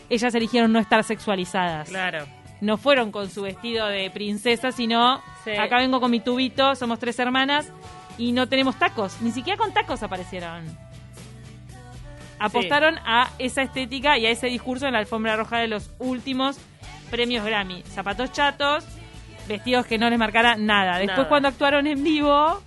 ellas 0.10 0.34
eligieron 0.34 0.72
no 0.72 0.80
estar 0.80 1.04
sexualizadas. 1.04 1.90
Claro. 1.90 2.26
No 2.60 2.78
fueron 2.78 3.12
con 3.12 3.30
su 3.30 3.44
vestido 3.44 3.88
de 3.88 4.10
princesa, 4.10 4.72
sino 4.72 5.22
Sí. 5.44 5.52
acá 5.52 5.78
vengo 5.78 6.00
con 6.00 6.10
mi 6.12 6.20
tubito, 6.20 6.74
somos 6.76 6.98
tres 7.00 7.18
hermanas 7.20 7.72
y 8.18 8.32
no 8.32 8.48
tenemos 8.48 8.76
tacos. 8.78 9.22
Ni 9.22 9.32
siquiera 9.32 9.58
con 9.58 9.72
tacos 9.74 10.02
aparecieron. 10.04 10.66
Apostaron 12.46 12.98
a 13.06 13.30
esa 13.38 13.62
estética 13.62 14.18
y 14.18 14.26
a 14.26 14.32
ese 14.32 14.48
discurso 14.48 14.88
en 14.88 14.94
la 14.94 15.00
alfombra 15.00 15.36
roja 15.36 15.60
de 15.60 15.68
los 15.68 15.92
últimos 16.00 16.58
premios 17.10 17.46
Grammy. 17.46 17.84
Zapatos 17.84 18.32
chatos, 18.32 18.86
vestidos 19.48 19.86
que 19.86 19.98
no 19.98 20.10
les 20.10 20.18
marcara 20.18 20.56
nada. 20.56 20.98
Después 20.98 21.18
Nada. 21.18 21.30
cuando 21.30 21.48
actuaron 21.50 21.86
en 21.88 22.04
vivo, 22.04 22.62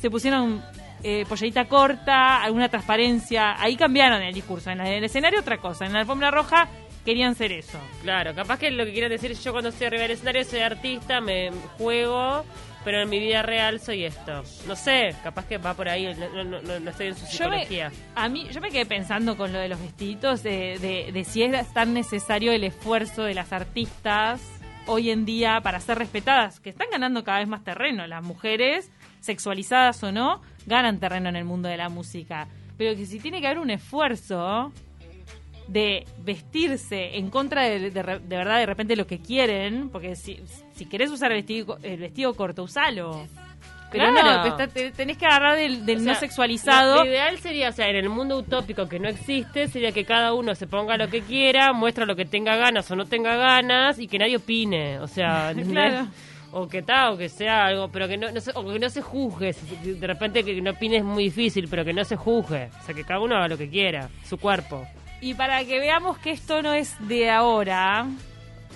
se 0.00 0.10
pusieron 0.10 0.62
eh, 1.02 1.24
pollerita 1.28 1.66
corta, 1.66 2.42
alguna 2.42 2.68
transparencia. 2.68 3.60
Ahí 3.62 3.76
cambiaron 3.76 4.22
el 4.22 4.34
discurso. 4.34 4.70
En 4.70 4.80
el 4.80 5.04
escenario 5.04 5.40
otra 5.40 5.58
cosa. 5.58 5.86
En 5.86 5.92
la 5.92 6.00
alfombra 6.00 6.30
roja 6.30 6.68
querían 7.04 7.34
ser 7.34 7.52
eso. 7.52 7.78
Claro, 8.02 8.34
capaz 8.34 8.58
que 8.58 8.70
lo 8.70 8.84
que 8.84 8.92
quiero 8.92 9.08
decir 9.08 9.30
es 9.30 9.44
yo 9.44 9.52
cuando 9.52 9.68
estoy 9.68 9.86
arriba 9.86 10.02
del 10.02 10.12
escenario 10.12 10.44
soy 10.44 10.60
artista, 10.60 11.20
me 11.20 11.50
juego, 11.76 12.44
pero 12.84 13.00
en 13.00 13.08
mi 13.08 13.18
vida 13.18 13.42
real 13.42 13.80
soy 13.80 14.04
esto. 14.04 14.42
No 14.66 14.76
sé, 14.76 15.14
capaz 15.22 15.46
que 15.46 15.58
va 15.58 15.74
por 15.74 15.88
ahí, 15.88 16.14
no, 16.14 16.44
no- 16.44 16.60
no- 16.60 16.80
no 16.80 16.90
estoy 16.90 17.06
en 17.08 17.14
su 17.16 17.24
Yo 17.36 17.48
me, 17.48 17.60
psicología. 17.60 17.90
a 18.14 18.28
mí, 18.28 18.46
yo 18.52 18.60
me 18.60 18.70
quedé 18.70 18.86
pensando 18.86 19.36
con 19.36 19.52
lo 19.52 19.58
de 19.58 19.68
los 19.68 19.80
vestiditos, 19.80 20.42
de, 20.42 20.78
de- 20.78 21.10
de 21.12 21.24
si 21.24 21.42
es 21.42 21.72
tan 21.72 21.94
necesario 21.94 22.52
el 22.52 22.64
esfuerzo 22.64 23.22
de 23.24 23.34
las 23.34 23.52
artistas 23.52 24.40
hoy 24.86 25.10
en 25.10 25.24
día 25.24 25.60
para 25.62 25.80
ser 25.80 25.98
respetadas, 25.98 26.60
que 26.60 26.68
están 26.70 26.88
ganando 26.92 27.24
cada 27.24 27.38
vez 27.38 27.48
más 27.48 27.64
terreno. 27.64 28.06
Las 28.06 28.22
mujeres, 28.22 28.90
sexualizadas 29.20 30.02
o 30.02 30.12
no, 30.12 30.42
ganan 30.66 31.00
terreno 31.00 31.30
en 31.30 31.36
el 31.36 31.44
mundo 31.44 31.68
de 31.68 31.78
la 31.78 31.88
música. 31.88 32.46
Pero 32.76 32.94
que 32.96 33.06
si 33.06 33.18
tiene 33.20 33.40
que 33.40 33.46
haber 33.46 33.60
un 33.60 33.70
esfuerzo 33.70 34.72
de 35.68 36.04
vestirse 36.18 37.16
en 37.16 37.30
contra 37.30 37.62
de, 37.62 37.90
de 37.90 37.90
de 37.90 38.36
verdad 38.36 38.58
de 38.58 38.66
repente 38.66 38.96
lo 38.96 39.06
que 39.06 39.18
quieren, 39.18 39.88
porque 39.88 40.16
si, 40.16 40.40
si 40.74 40.86
querés 40.86 41.10
usar 41.10 41.32
el 41.32 41.38
vestido, 41.38 41.78
el 41.82 42.00
vestido 42.00 42.34
corto, 42.34 42.62
usalo. 42.62 43.26
Pero 43.90 44.10
Claro. 44.12 44.48
no, 44.48 44.68
te 44.68 44.90
tenés 44.90 45.16
que 45.16 45.24
agarrar 45.26 45.56
del, 45.56 45.86
del 45.86 45.98
O 45.98 46.02
no 46.02 46.14
sexualizado. 46.16 47.04
Lo, 47.04 47.06
ideal 47.06 47.38
sería, 47.38 47.68
o 47.68 47.72
sea, 47.72 47.88
en 47.88 47.96
el 47.96 48.08
mundo 48.08 48.38
utópico 48.38 48.88
que 48.88 48.98
no 48.98 49.08
existe, 49.08 49.68
sería 49.68 49.92
que 49.92 50.04
cada 50.04 50.34
uno 50.34 50.56
se 50.56 50.66
ponga 50.66 50.96
lo 50.96 51.08
que 51.08 51.22
quiera, 51.22 51.72
muestra 51.72 52.04
lo 52.04 52.16
que 52.16 52.24
tenga 52.24 52.56
ganas 52.56 52.90
o 52.90 52.96
no 52.96 53.04
tenga 53.04 53.36
ganas 53.36 54.00
y 54.00 54.08
que 54.08 54.18
nadie 54.18 54.36
opine. 54.36 54.98
O 54.98 55.06
sea. 55.06 55.54
Claro. 55.64 56.08
O 56.56 56.68
que 56.68 56.82
tal, 56.82 57.14
o 57.14 57.16
que 57.16 57.28
sea 57.28 57.66
algo, 57.66 57.88
pero 57.88 58.06
que 58.06 58.16
no, 58.16 58.30
no 58.30 58.40
se, 58.40 58.52
o 58.54 58.72
que 58.72 58.78
no 58.78 58.88
se 58.88 59.02
juzgue. 59.02 59.56
De 59.82 60.06
repente 60.06 60.44
que 60.44 60.60
no 60.60 60.70
opine 60.70 60.98
es 60.98 61.04
muy 61.04 61.24
difícil, 61.24 61.66
pero 61.68 61.84
que 61.84 61.92
no 61.92 62.04
se 62.04 62.14
juzgue. 62.14 62.70
O 62.80 62.84
sea, 62.84 62.94
que 62.94 63.02
cada 63.02 63.18
uno 63.18 63.34
haga 63.34 63.48
lo 63.48 63.58
que 63.58 63.68
quiera, 63.68 64.08
su 64.24 64.38
cuerpo. 64.38 64.86
Y 65.24 65.32
para 65.32 65.64
que 65.64 65.78
veamos 65.80 66.18
que 66.18 66.30
esto 66.32 66.60
no 66.60 66.74
es 66.74 66.96
de 67.08 67.30
ahora, 67.30 68.06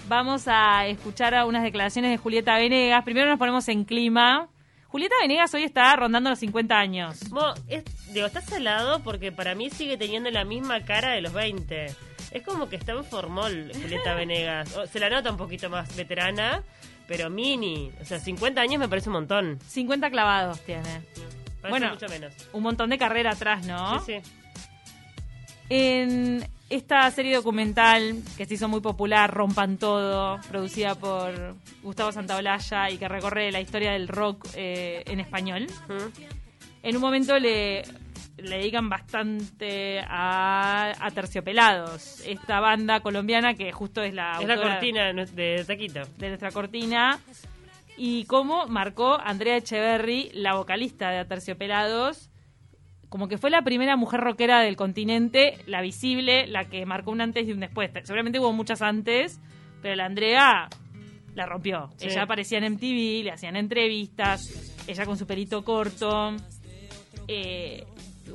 vamos 0.08 0.44
a 0.48 0.86
escuchar 0.86 1.44
unas 1.44 1.62
declaraciones 1.62 2.10
de 2.10 2.16
Julieta 2.16 2.56
Venegas. 2.56 3.04
Primero 3.04 3.28
nos 3.28 3.38
ponemos 3.38 3.68
en 3.68 3.84
clima. 3.84 4.48
Julieta 4.86 5.14
Venegas 5.20 5.52
hoy 5.52 5.64
está 5.64 5.94
rondando 5.96 6.30
los 6.30 6.38
50 6.38 6.74
años. 6.78 7.30
Mo, 7.30 7.52
es, 7.68 7.84
digo, 8.14 8.26
está 8.26 8.40
salado 8.40 9.02
porque 9.02 9.30
para 9.30 9.54
mí 9.54 9.68
sigue 9.68 9.98
teniendo 9.98 10.30
la 10.30 10.44
misma 10.44 10.80
cara 10.86 11.10
de 11.10 11.20
los 11.20 11.34
20. 11.34 11.94
Es 12.30 12.42
como 12.42 12.70
que 12.70 12.76
está 12.76 12.92
en 12.92 13.04
formol, 13.04 13.70
Julieta 13.82 14.14
Venegas. 14.14 14.74
O- 14.74 14.86
se 14.86 14.98
la 15.00 15.10
nota 15.10 15.30
un 15.30 15.36
poquito 15.36 15.68
más 15.68 15.94
veterana, 15.96 16.62
pero 17.06 17.28
mini. 17.28 17.92
O 18.00 18.06
sea, 18.06 18.18
50 18.20 18.58
años 18.58 18.80
me 18.80 18.88
parece 18.88 19.10
un 19.10 19.16
montón. 19.16 19.58
50 19.66 20.10
clavados 20.10 20.60
tiene. 20.60 21.02
Parece 21.60 21.68
Bueno. 21.68 21.90
mucho 21.90 22.08
menos. 22.08 22.32
Un 22.54 22.62
montón 22.62 22.88
de 22.88 22.96
carrera 22.96 23.32
atrás, 23.32 23.66
¿no? 23.66 24.00
Sí, 24.00 24.14
sí. 24.22 24.30
En 25.70 26.44
esta 26.70 27.10
serie 27.10 27.34
documental 27.34 28.22
que 28.36 28.46
se 28.46 28.54
hizo 28.54 28.68
muy 28.68 28.80
popular, 28.80 29.32
Rompan 29.32 29.76
Todo, 29.78 30.38
producida 30.48 30.94
por 30.94 31.54
Gustavo 31.82 32.12
Santaolalla 32.12 32.90
y 32.90 32.98
que 32.98 33.08
recorre 33.08 33.50
la 33.50 33.60
historia 33.60 33.92
del 33.92 34.08
rock 34.08 34.48
eh, 34.54 35.02
en 35.06 35.20
español, 35.20 35.66
en 36.82 36.96
un 36.96 37.02
momento 37.02 37.38
le, 37.38 37.82
le 38.38 38.56
dedican 38.58 38.88
bastante 38.88 40.00
a, 40.00 40.92
a 40.98 41.10
Terciopelados, 41.10 42.22
esta 42.26 42.60
banda 42.60 43.00
colombiana 43.00 43.54
que 43.54 43.72
justo 43.72 44.02
es 44.02 44.14
la, 44.14 44.38
Es 44.40 44.46
la 44.48 44.56
cortina 44.56 45.12
de, 45.12 45.26
de 45.26 45.64
Taquito. 45.66 46.00
de 46.16 46.28
nuestra 46.28 46.50
cortina, 46.50 47.18
y 47.96 48.24
cómo 48.26 48.66
marcó 48.68 49.18
Andrea 49.20 49.56
Echeverry, 49.56 50.30
la 50.34 50.54
vocalista 50.54 51.10
de 51.10 51.18
Aterciopelados, 51.18 52.30
como 53.08 53.28
que 53.28 53.38
fue 53.38 53.50
la 53.50 53.62
primera 53.62 53.96
mujer 53.96 54.20
rockera 54.20 54.60
del 54.60 54.76
continente, 54.76 55.58
la 55.66 55.80
visible, 55.80 56.46
la 56.46 56.66
que 56.66 56.84
marcó 56.86 57.10
un 57.10 57.20
antes 57.20 57.46
y 57.48 57.52
un 57.52 57.60
después. 57.60 57.90
Seguramente 58.04 58.38
hubo 58.38 58.52
muchas 58.52 58.82
antes, 58.82 59.40
pero 59.82 59.94
la 59.96 60.04
Andrea 60.06 60.68
la 61.34 61.46
rompió. 61.46 61.90
Sí. 61.96 62.08
Ella 62.08 62.22
aparecía 62.24 62.58
en 62.58 62.64
MTV, 62.74 63.24
le 63.24 63.30
hacían 63.32 63.56
entrevistas, 63.56 64.74
ella 64.86 65.06
con 65.06 65.16
su 65.16 65.26
pelito 65.26 65.64
corto, 65.64 66.34
eh, 67.26 67.84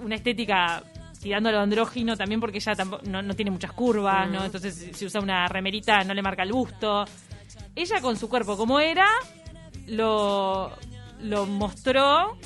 una 0.02 0.16
estética 0.16 0.82
tirando 1.22 1.50
a 1.50 1.52
lo 1.52 1.60
andrógino 1.60 2.18
también 2.18 2.40
porque 2.42 2.58
ella 2.58 2.74
tampoco, 2.76 3.04
no, 3.08 3.22
no 3.22 3.34
tiene 3.36 3.52
muchas 3.52 3.72
curvas, 3.74 4.30
¿no? 4.30 4.44
Entonces 4.44 4.76
si- 4.76 4.94
si 4.94 5.06
usa 5.06 5.22
una 5.22 5.48
remerita 5.48 6.04
no 6.04 6.14
le 6.14 6.22
marca 6.22 6.44
el 6.44 6.52
busto. 6.52 7.06
Ella 7.76 8.02
con 8.02 8.18
su 8.18 8.28
cuerpo 8.30 8.58
como 8.58 8.80
era, 8.80 9.08
lo, 9.88 10.72
lo 11.22 11.46
mostró 11.46 12.38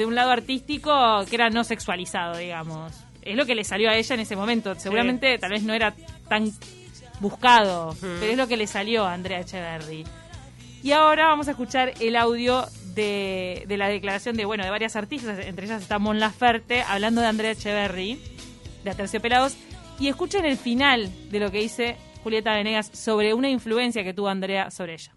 de 0.00 0.06
un 0.06 0.14
lado 0.14 0.30
artístico 0.30 0.90
que 1.28 1.36
era 1.36 1.50
no 1.50 1.62
sexualizado, 1.62 2.38
digamos. 2.38 2.90
Es 3.20 3.36
lo 3.36 3.44
que 3.44 3.54
le 3.54 3.64
salió 3.64 3.90
a 3.90 3.96
ella 3.96 4.14
en 4.14 4.20
ese 4.20 4.34
momento. 4.34 4.74
Seguramente 4.76 5.36
tal 5.38 5.50
vez 5.50 5.62
no 5.62 5.74
era 5.74 5.94
tan 6.26 6.50
buscado, 7.20 7.94
pero 8.00 8.32
es 8.32 8.38
lo 8.38 8.48
que 8.48 8.56
le 8.56 8.66
salió 8.66 9.04
a 9.04 9.12
Andrea 9.12 9.40
Echeverry. 9.40 10.06
Y 10.82 10.92
ahora 10.92 11.26
vamos 11.26 11.48
a 11.48 11.50
escuchar 11.50 11.92
el 12.00 12.16
audio 12.16 12.64
de, 12.94 13.64
de 13.68 13.76
la 13.76 13.88
declaración 13.88 14.38
de 14.38 14.46
bueno 14.46 14.64
de 14.64 14.70
varias 14.70 14.96
artistas, 14.96 15.38
entre 15.38 15.66
ellas 15.66 15.82
está 15.82 15.98
Mon 15.98 16.18
Laferte, 16.18 16.80
hablando 16.80 17.20
de 17.20 17.26
Andrea 17.26 17.50
Echeverry, 17.50 18.18
de 18.82 18.90
Aterciopelados, 18.90 19.54
y 19.98 20.08
escuchen 20.08 20.46
el 20.46 20.56
final 20.56 21.10
de 21.30 21.40
lo 21.40 21.50
que 21.50 21.58
dice 21.58 21.98
Julieta 22.22 22.54
Venegas 22.54 22.90
sobre 22.94 23.34
una 23.34 23.50
influencia 23.50 24.02
que 24.02 24.14
tuvo 24.14 24.28
Andrea 24.28 24.70
sobre 24.70 24.94
ella. 24.94 25.12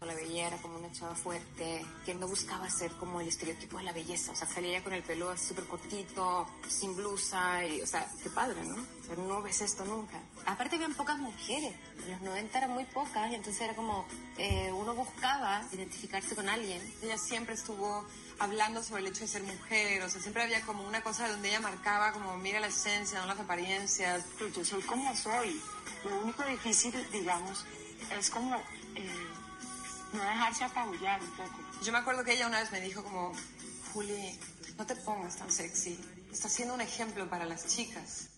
La 0.00 0.14
veía 0.14 0.46
era 0.46 0.56
como 0.58 0.78
una 0.78 0.92
chava 0.92 1.14
fuerte, 1.16 1.84
que 2.06 2.14
no 2.14 2.28
buscaba 2.28 2.70
ser 2.70 2.92
como 2.92 3.20
el 3.20 3.26
estereotipo 3.26 3.78
de 3.78 3.82
la 3.82 3.92
belleza. 3.92 4.30
O 4.30 4.36
sea, 4.36 4.46
salía 4.46 4.82
con 4.84 4.92
el 4.92 5.02
pelo 5.02 5.36
súper 5.36 5.64
cortito, 5.64 6.46
sin 6.68 6.94
blusa, 6.94 7.66
y, 7.66 7.82
o 7.82 7.86
sea, 7.86 8.08
qué 8.22 8.30
padre, 8.30 8.62
¿no? 8.64 8.76
O 8.76 9.04
sea, 9.04 9.16
no 9.16 9.42
ves 9.42 9.60
esto 9.60 9.84
nunca. 9.84 10.20
Aparte, 10.46 10.76
habían 10.76 10.94
pocas 10.94 11.18
mujeres. 11.18 11.74
En 12.04 12.12
los 12.12 12.20
90 12.20 12.58
eran 12.58 12.70
muy 12.70 12.84
pocas, 12.84 13.30
y 13.32 13.34
entonces 13.34 13.60
era 13.60 13.74
como 13.74 14.06
eh, 14.38 14.70
uno 14.72 14.94
buscaba 14.94 15.66
identificarse 15.72 16.36
con 16.36 16.48
alguien. 16.48 16.80
Ella 17.02 17.18
siempre 17.18 17.54
estuvo 17.54 18.06
hablando 18.38 18.84
sobre 18.84 19.02
el 19.02 19.08
hecho 19.08 19.22
de 19.22 19.28
ser 19.28 19.42
mujer, 19.42 20.00
o 20.04 20.08
sea, 20.08 20.20
siempre 20.20 20.44
había 20.44 20.60
como 20.60 20.86
una 20.86 21.02
cosa 21.02 21.28
donde 21.28 21.48
ella 21.48 21.60
marcaba 21.60 22.12
como, 22.12 22.36
mira 22.36 22.60
la 22.60 22.68
esencia, 22.68 23.20
no 23.20 23.26
las 23.26 23.40
apariencias. 23.40 24.24
Yo 24.54 24.64
soy 24.64 24.82
como 24.82 25.14
soy. 25.16 25.60
Lo 26.04 26.20
único 26.20 26.44
difícil, 26.44 26.94
digamos, 27.10 27.66
es 28.16 28.30
como. 28.30 28.62
Eh, 28.94 29.27
no 30.12 30.22
dejarse 30.22 30.64
apabullar 30.64 31.20
un 31.20 31.30
poco. 31.30 31.58
Yo 31.84 31.92
me 31.92 31.98
acuerdo 31.98 32.24
que 32.24 32.32
ella 32.34 32.46
una 32.46 32.60
vez 32.60 32.72
me 32.72 32.80
dijo 32.80 33.02
como, 33.02 33.32
Juli, 33.92 34.38
no 34.76 34.86
te 34.86 34.96
pongas 34.96 35.36
tan 35.36 35.50
sexy. 35.50 35.98
Estás 36.32 36.52
siendo 36.52 36.74
un 36.74 36.80
ejemplo 36.80 37.28
para 37.28 37.44
las 37.44 37.66
chicas. 37.66 38.30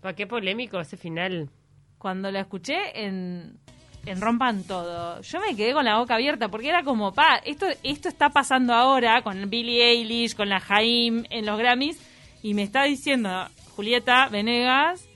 ¿Para 0.00 0.14
qué 0.14 0.26
polémico 0.26 0.80
ese 0.80 0.96
final? 0.96 1.50
Cuando 1.98 2.30
la 2.30 2.40
escuché 2.40 3.04
en, 3.04 3.58
en 4.04 4.20
Rompan 4.20 4.64
Todo, 4.64 5.22
yo 5.22 5.40
me 5.40 5.56
quedé 5.56 5.72
con 5.72 5.84
la 5.84 5.98
boca 5.98 6.14
abierta 6.14 6.48
porque 6.48 6.68
era 6.68 6.82
como, 6.82 7.12
pa, 7.12 7.36
esto, 7.36 7.66
esto 7.82 8.08
está 8.08 8.30
pasando 8.30 8.74
ahora 8.74 9.22
con 9.22 9.48
Billie 9.48 9.90
Eilish, 9.90 10.34
con 10.34 10.50
la 10.50 10.60
Jaime 10.60 11.26
en 11.30 11.46
los 11.46 11.58
Grammys, 11.58 11.98
y 12.42 12.52
me 12.52 12.62
está 12.62 12.84
diciendo 12.84 13.48
Julieta 13.76 14.28
Venegas 14.28 15.06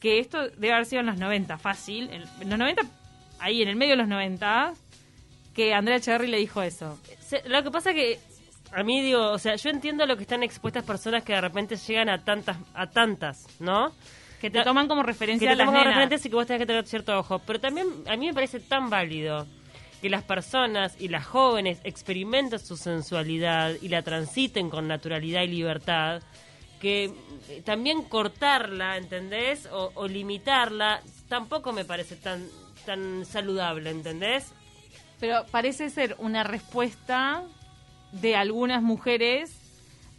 que 0.00 0.18
esto 0.18 0.48
debe 0.48 0.72
haber 0.72 0.86
sido 0.86 1.00
en 1.00 1.06
los 1.06 1.18
90, 1.18 1.58
fácil. 1.58 2.08
En 2.10 2.48
los 2.48 2.58
90 2.58 2.82
ahí 3.40 3.62
en 3.62 3.68
el 3.68 3.76
medio 3.76 3.92
de 3.92 3.98
los 3.98 4.08
90 4.08 4.74
que 5.54 5.74
Andrea 5.74 6.00
Cherry 6.00 6.28
le 6.28 6.38
dijo 6.38 6.62
eso. 6.62 6.98
Lo 7.46 7.62
que 7.62 7.70
pasa 7.70 7.92
que 7.92 8.18
a 8.72 8.82
mí 8.82 9.02
digo, 9.02 9.30
o 9.32 9.38
sea, 9.38 9.56
yo 9.56 9.70
entiendo 9.70 10.06
lo 10.06 10.16
que 10.16 10.22
están 10.22 10.42
expuestas 10.42 10.84
personas 10.84 11.24
que 11.24 11.32
de 11.32 11.40
repente 11.40 11.76
llegan 11.76 12.08
a 12.08 12.24
tantas 12.24 12.56
a 12.74 12.86
tantas, 12.86 13.46
¿no? 13.58 13.92
Que 14.40 14.50
te 14.50 14.62
toman 14.62 14.88
como 14.88 15.02
referencia 15.02 15.48
que 15.48 15.56
te 15.56 15.62
a 15.62 15.66
toman 15.66 15.82
como 15.82 15.90
referencia 15.90 16.28
y 16.28 16.30
que 16.30 16.36
vos 16.36 16.46
tenés 16.46 16.60
que 16.60 16.66
tener 16.66 16.86
cierto 16.86 17.18
ojo, 17.18 17.40
pero 17.40 17.60
también 17.60 17.88
a 18.06 18.16
mí 18.16 18.26
me 18.26 18.34
parece 18.34 18.60
tan 18.60 18.88
válido 18.88 19.46
que 20.00 20.08
las 20.08 20.22
personas 20.22 20.96
y 20.98 21.08
las 21.08 21.26
jóvenes 21.26 21.80
experimenten 21.84 22.58
su 22.58 22.76
sensualidad 22.76 23.74
y 23.82 23.88
la 23.88 24.02
transiten 24.02 24.70
con 24.70 24.88
naturalidad 24.88 25.42
y 25.42 25.48
libertad, 25.48 26.22
que 26.80 27.12
también 27.64 28.02
cortarla, 28.04 28.96
¿entendés? 28.96 29.68
O, 29.70 29.92
o 29.94 30.08
limitarla 30.08 31.02
tampoco 31.28 31.72
me 31.72 31.84
parece 31.84 32.16
tan 32.16 32.48
tan 32.84 33.24
saludable, 33.24 33.90
¿entendés? 33.90 34.52
Pero 35.18 35.44
parece 35.50 35.90
ser 35.90 36.16
una 36.18 36.44
respuesta 36.44 37.42
de 38.12 38.36
algunas 38.36 38.82
mujeres 38.82 39.56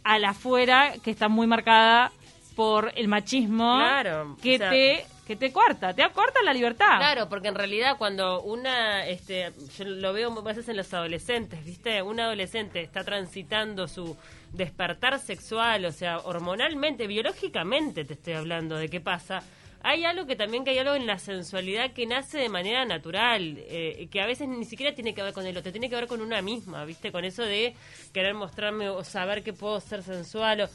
a 0.04 0.18
la 0.18 0.30
afuera 0.30 0.94
que 1.02 1.10
está 1.10 1.28
muy 1.28 1.46
marcada 1.46 2.12
por 2.56 2.92
el 2.96 3.08
machismo 3.08 3.76
claro, 3.76 4.36
que 4.42 4.58
te 4.58 5.06
que 5.26 5.36
te 5.36 5.52
corta, 5.52 5.94
te 5.94 6.02
acorta 6.02 6.42
la 6.42 6.52
libertad. 6.52 6.98
Claro, 6.98 7.28
porque 7.28 7.48
en 7.48 7.54
realidad 7.54 7.96
cuando 7.96 8.42
una, 8.42 9.06
este, 9.06 9.52
yo 9.78 9.84
lo 9.84 10.12
veo 10.12 10.30
muchas 10.30 10.44
veces 10.44 10.68
en 10.68 10.76
los 10.76 10.92
adolescentes, 10.92 11.64
¿viste? 11.64 12.02
Un 12.02 12.18
adolescente 12.18 12.80
está 12.80 13.04
transitando 13.04 13.86
su 13.86 14.16
despertar 14.52 15.20
sexual, 15.20 15.84
o 15.84 15.92
sea, 15.92 16.18
hormonalmente, 16.18 17.06
biológicamente 17.06 18.04
te 18.04 18.14
estoy 18.14 18.32
hablando 18.34 18.76
de 18.76 18.88
qué 18.88 19.00
pasa 19.00 19.42
hay 19.84 20.04
algo 20.04 20.26
que 20.26 20.36
también 20.36 20.64
que 20.64 20.70
hay 20.70 20.78
algo 20.78 20.94
en 20.94 21.06
la 21.06 21.18
sensualidad 21.18 21.92
que 21.92 22.06
nace 22.06 22.38
de 22.38 22.48
manera 22.48 22.84
natural, 22.84 23.56
eh, 23.58 24.08
que 24.10 24.20
a 24.20 24.26
veces 24.26 24.48
ni 24.48 24.64
siquiera 24.64 24.94
tiene 24.94 25.14
que 25.14 25.22
ver 25.22 25.32
con 25.32 25.46
el 25.46 25.56
otro, 25.56 25.72
tiene 25.72 25.88
que 25.88 25.96
ver 25.96 26.06
con 26.06 26.20
una 26.20 26.40
misma, 26.42 26.84
¿viste? 26.84 27.10
Con 27.10 27.24
eso 27.24 27.42
de 27.42 27.74
querer 28.12 28.34
mostrarme 28.34 28.88
o 28.88 29.02
saber 29.04 29.42
que 29.42 29.52
puedo 29.52 29.80
ser 29.80 30.02
sensual, 30.02 30.62
o, 30.62 30.68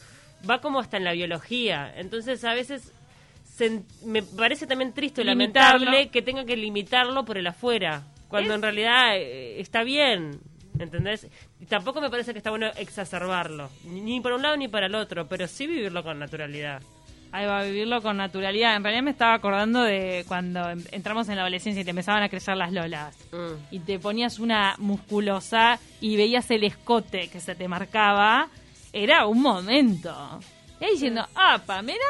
va 0.49 0.59
como 0.59 0.79
hasta 0.79 0.97
en 0.97 1.05
la 1.05 1.13
biología. 1.13 1.93
Entonces 1.95 2.43
a 2.43 2.53
veces 2.53 2.91
me 4.05 4.21
parece 4.23 4.67
también 4.67 4.93
triste 4.93 5.21
o 5.21 5.23
lamentable 5.23 6.09
que 6.09 6.21
tenga 6.21 6.45
que 6.45 6.57
limitarlo 6.57 7.25
por 7.25 7.37
el 7.37 7.47
afuera, 7.47 8.03
cuando 8.27 8.53
en 8.53 8.61
realidad 8.61 9.15
eh, 9.15 9.59
está 9.59 9.83
bien. 9.83 10.39
¿Entendés? 10.79 11.27
Y 11.59 11.65
tampoco 11.65 12.01
me 12.01 12.11
parece 12.11 12.33
que 12.33 12.37
está 12.37 12.51
bueno 12.51 12.67
exacerbarlo, 12.77 13.71
ni 13.85 14.21
por 14.21 14.33
un 14.33 14.43
lado 14.43 14.55
ni 14.57 14.67
para 14.67 14.85
el 14.85 14.93
otro, 14.93 15.27
pero 15.27 15.47
sí 15.47 15.65
vivirlo 15.65 16.03
con 16.03 16.19
naturalidad. 16.19 16.83
Ahí 17.31 17.46
va 17.46 17.60
a 17.60 17.63
vivirlo 17.63 18.01
con 18.01 18.17
naturalidad. 18.17 18.75
En 18.75 18.84
realidad 18.84 19.03
me 19.03 19.12
estaba 19.12 19.34
acordando 19.34 19.84
de 19.84 20.24
cuando 20.27 20.69
entramos 20.91 21.27
en 21.29 21.36
la 21.36 21.41
adolescencia 21.41 21.81
y 21.81 21.84
te 21.84 21.89
empezaban 21.89 22.24
a 22.24 22.29
crecer 22.29 22.55
las 22.55 22.72
lolas. 22.72 23.17
Mm. 23.31 23.75
Y 23.75 23.79
te 23.79 24.00
ponías 24.00 24.39
una 24.39 24.75
musculosa 24.77 25.79
y 26.01 26.15
veías 26.15 26.50
el 26.51 26.63
escote 26.63 27.27
que 27.27 27.39
se 27.39 27.55
te 27.55 27.67
marcaba. 27.67 28.48
Era 28.93 29.25
un 29.27 29.41
momento. 29.41 30.39
Y 30.79 30.86
ahí 30.86 30.91
diciendo, 30.93 31.27
apa, 31.36 31.81
mira 31.81 32.03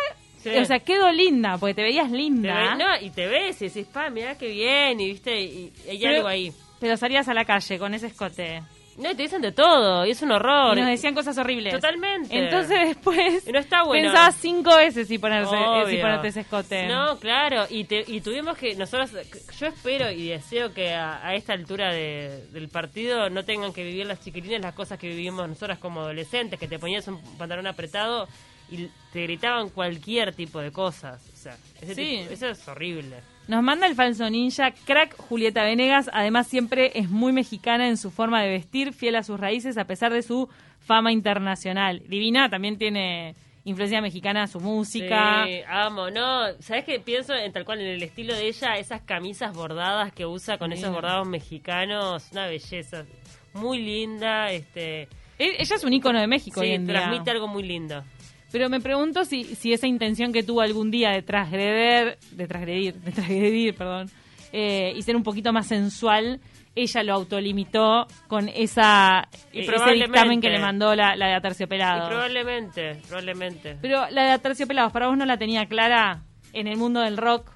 O 0.61 0.65
sea, 0.65 0.79
quedó 0.79 1.11
linda, 1.11 1.57
porque 1.57 1.73
te 1.73 1.83
veías 1.83 2.11
linda. 2.11 2.75
no, 2.75 2.85
y 3.01 3.09
te 3.09 3.27
ves 3.27 3.61
y 3.61 3.67
decís, 3.67 3.87
pa, 3.87 4.09
mira 4.09 4.37
qué 4.37 4.49
bien, 4.49 4.99
y 4.99 5.07
viste, 5.07 5.41
y, 5.41 5.73
hay 5.89 6.05
algo 6.05 6.27
ahí. 6.27 6.53
Pero 6.79 6.95
salías 6.95 7.27
a 7.27 7.33
la 7.33 7.43
calle 7.43 7.79
con 7.79 7.93
ese 7.93 8.07
escote. 8.07 8.61
No, 8.97 9.11
y 9.11 9.15
te 9.15 9.23
dicen 9.23 9.41
de 9.41 9.51
todo, 9.51 10.05
y 10.07 10.11
es 10.11 10.21
un 10.23 10.31
horror. 10.31 10.75
Y 10.75 10.81
nos 10.81 10.89
decían 10.89 11.13
cosas 11.13 11.37
horribles. 11.37 11.71
Totalmente. 11.71 12.35
Entonces 12.35 12.95
después 12.95 13.47
no 13.47 13.59
está 13.59 13.83
bueno. 13.83 14.09
pensabas 14.09 14.35
cinco 14.35 14.75
veces 14.75 15.07
si, 15.07 15.19
ponerse, 15.19 15.55
si 15.87 15.97
ponerte 15.97 16.27
ese 16.29 16.39
escote. 16.41 16.87
No, 16.87 17.19
claro, 17.19 17.65
y, 17.69 17.83
te, 17.83 18.03
y 18.07 18.21
tuvimos 18.21 18.57
que, 18.57 18.75
nosotros, 18.75 19.11
yo 19.59 19.67
espero 19.67 20.09
y 20.09 20.29
deseo 20.29 20.73
que 20.73 20.93
a, 20.93 21.35
esta 21.35 21.53
altura 21.53 21.93
del 21.93 22.69
partido 22.69 23.29
no 23.29 23.45
tengan 23.45 23.71
que 23.71 23.83
vivir 23.83 24.07
las 24.07 24.19
chiquilines 24.19 24.61
las 24.61 24.73
cosas 24.73 24.97
que 24.97 25.07
vivimos 25.09 25.47
nosotras 25.47 25.77
como 25.77 26.01
adolescentes, 26.01 26.59
que 26.59 26.67
te 26.67 26.79
ponías 26.79 27.07
un 27.07 27.21
pantalón 27.37 27.67
apretado 27.67 28.27
y 28.69 28.89
te 29.13 29.23
gritaban 29.23 29.69
cualquier 29.69 30.33
tipo 30.33 30.59
de 30.59 30.71
cosas. 30.71 31.21
O 31.33 31.37
sea, 31.37 31.55
sí. 31.93 32.25
eso 32.31 32.47
es 32.47 32.67
horrible. 32.67 33.17
Nos 33.47 33.63
manda 33.63 33.87
el 33.87 33.95
falso 33.95 34.29
ninja, 34.29 34.71
crack 34.85 35.15
Julieta 35.17 35.63
Venegas. 35.63 36.09
Además, 36.11 36.47
siempre 36.47 36.91
es 36.95 37.09
muy 37.09 37.31
mexicana 37.31 37.87
en 37.87 37.95
su 37.95 38.11
forma 38.11 38.41
de 38.41 38.49
vestir, 38.49 38.91
fiel 38.91 39.15
a 39.15 39.23
sus 39.23 39.39
raíces 39.39 39.77
a 39.77 39.85
pesar 39.85 40.11
de 40.11 40.21
su 40.21 40.49
fama 40.79 41.13
internacional. 41.13 42.03
Divina 42.07 42.49
también 42.49 42.77
tiene 42.77 43.35
influencia 43.63 44.01
mexicana 44.01 44.47
su 44.47 44.59
música. 44.59 45.45
Sí, 45.45 45.61
amo, 45.67 46.09
¿no? 46.09 46.53
¿Sabes 46.59 46.83
qué? 46.83 46.99
Pienso 46.99 47.33
en 47.33 47.53
tal 47.53 47.63
cual 47.63 47.79
en 47.79 47.87
el 47.87 48.03
estilo 48.03 48.33
de 48.33 48.47
ella, 48.47 48.77
esas 48.77 49.01
camisas 49.01 49.53
bordadas 49.53 50.11
que 50.11 50.25
usa 50.25 50.57
con 50.57 50.73
esos 50.73 50.93
bordados 50.93 51.27
mexicanos, 51.27 52.27
una 52.31 52.47
belleza. 52.47 53.05
Muy 53.53 53.81
linda, 53.81 54.51
este. 54.51 55.03
E-, 55.39 55.55
ella 55.59 55.75
es 55.75 55.83
un 55.83 55.93
ícono 55.93 56.19
de 56.19 56.27
México 56.27 56.61
sí, 56.61 56.67
hoy 56.67 56.73
en 56.75 56.87
transmite 56.87 57.31
algo 57.31 57.47
muy 57.47 57.63
lindo. 57.63 58.03
Pero 58.51 58.69
me 58.69 58.79
pregunto 58.79 59.25
si, 59.25 59.43
si 59.43 59.73
esa 59.73 59.87
intención 59.87 60.31
que 60.31 60.43
tuvo 60.43 60.61
algún 60.61 60.89
día 60.89 61.11
de 61.11 61.21
transgreder, 61.21 62.17
de 62.31 62.47
transgredir, 62.47 62.93
de 62.95 63.11
transgredir, 63.11 63.75
perdón, 63.75 64.09
eh, 64.53 64.93
y 64.95 65.01
ser 65.01 65.15
un 65.15 65.23
poquito 65.23 65.51
más 65.51 65.67
sensual, 65.67 66.39
ella 66.75 67.03
lo 67.03 67.13
autolimitó 67.13 68.07
con 68.27 68.49
esa 68.49 69.27
y 69.51 69.61
ese 69.61 69.93
dictamen 69.93 70.39
que 70.39 70.49
le 70.49 70.59
mandó 70.59 70.95
la, 70.95 71.15
la 71.15 71.27
de 71.27 71.33
Aterciopelados. 71.33 72.07
probablemente, 72.07 73.01
probablemente. 73.07 73.77
Pero 73.81 74.09
la 74.11 74.23
de 74.23 74.31
Aterciopelados, 74.31 74.93
¿para 74.93 75.07
vos 75.07 75.17
no 75.17 75.25
la 75.25 75.37
tenía 75.37 75.65
clara 75.65 76.21
en 76.53 76.67
el 76.67 76.77
mundo 76.77 77.01
del 77.01 77.17
rock? 77.17 77.51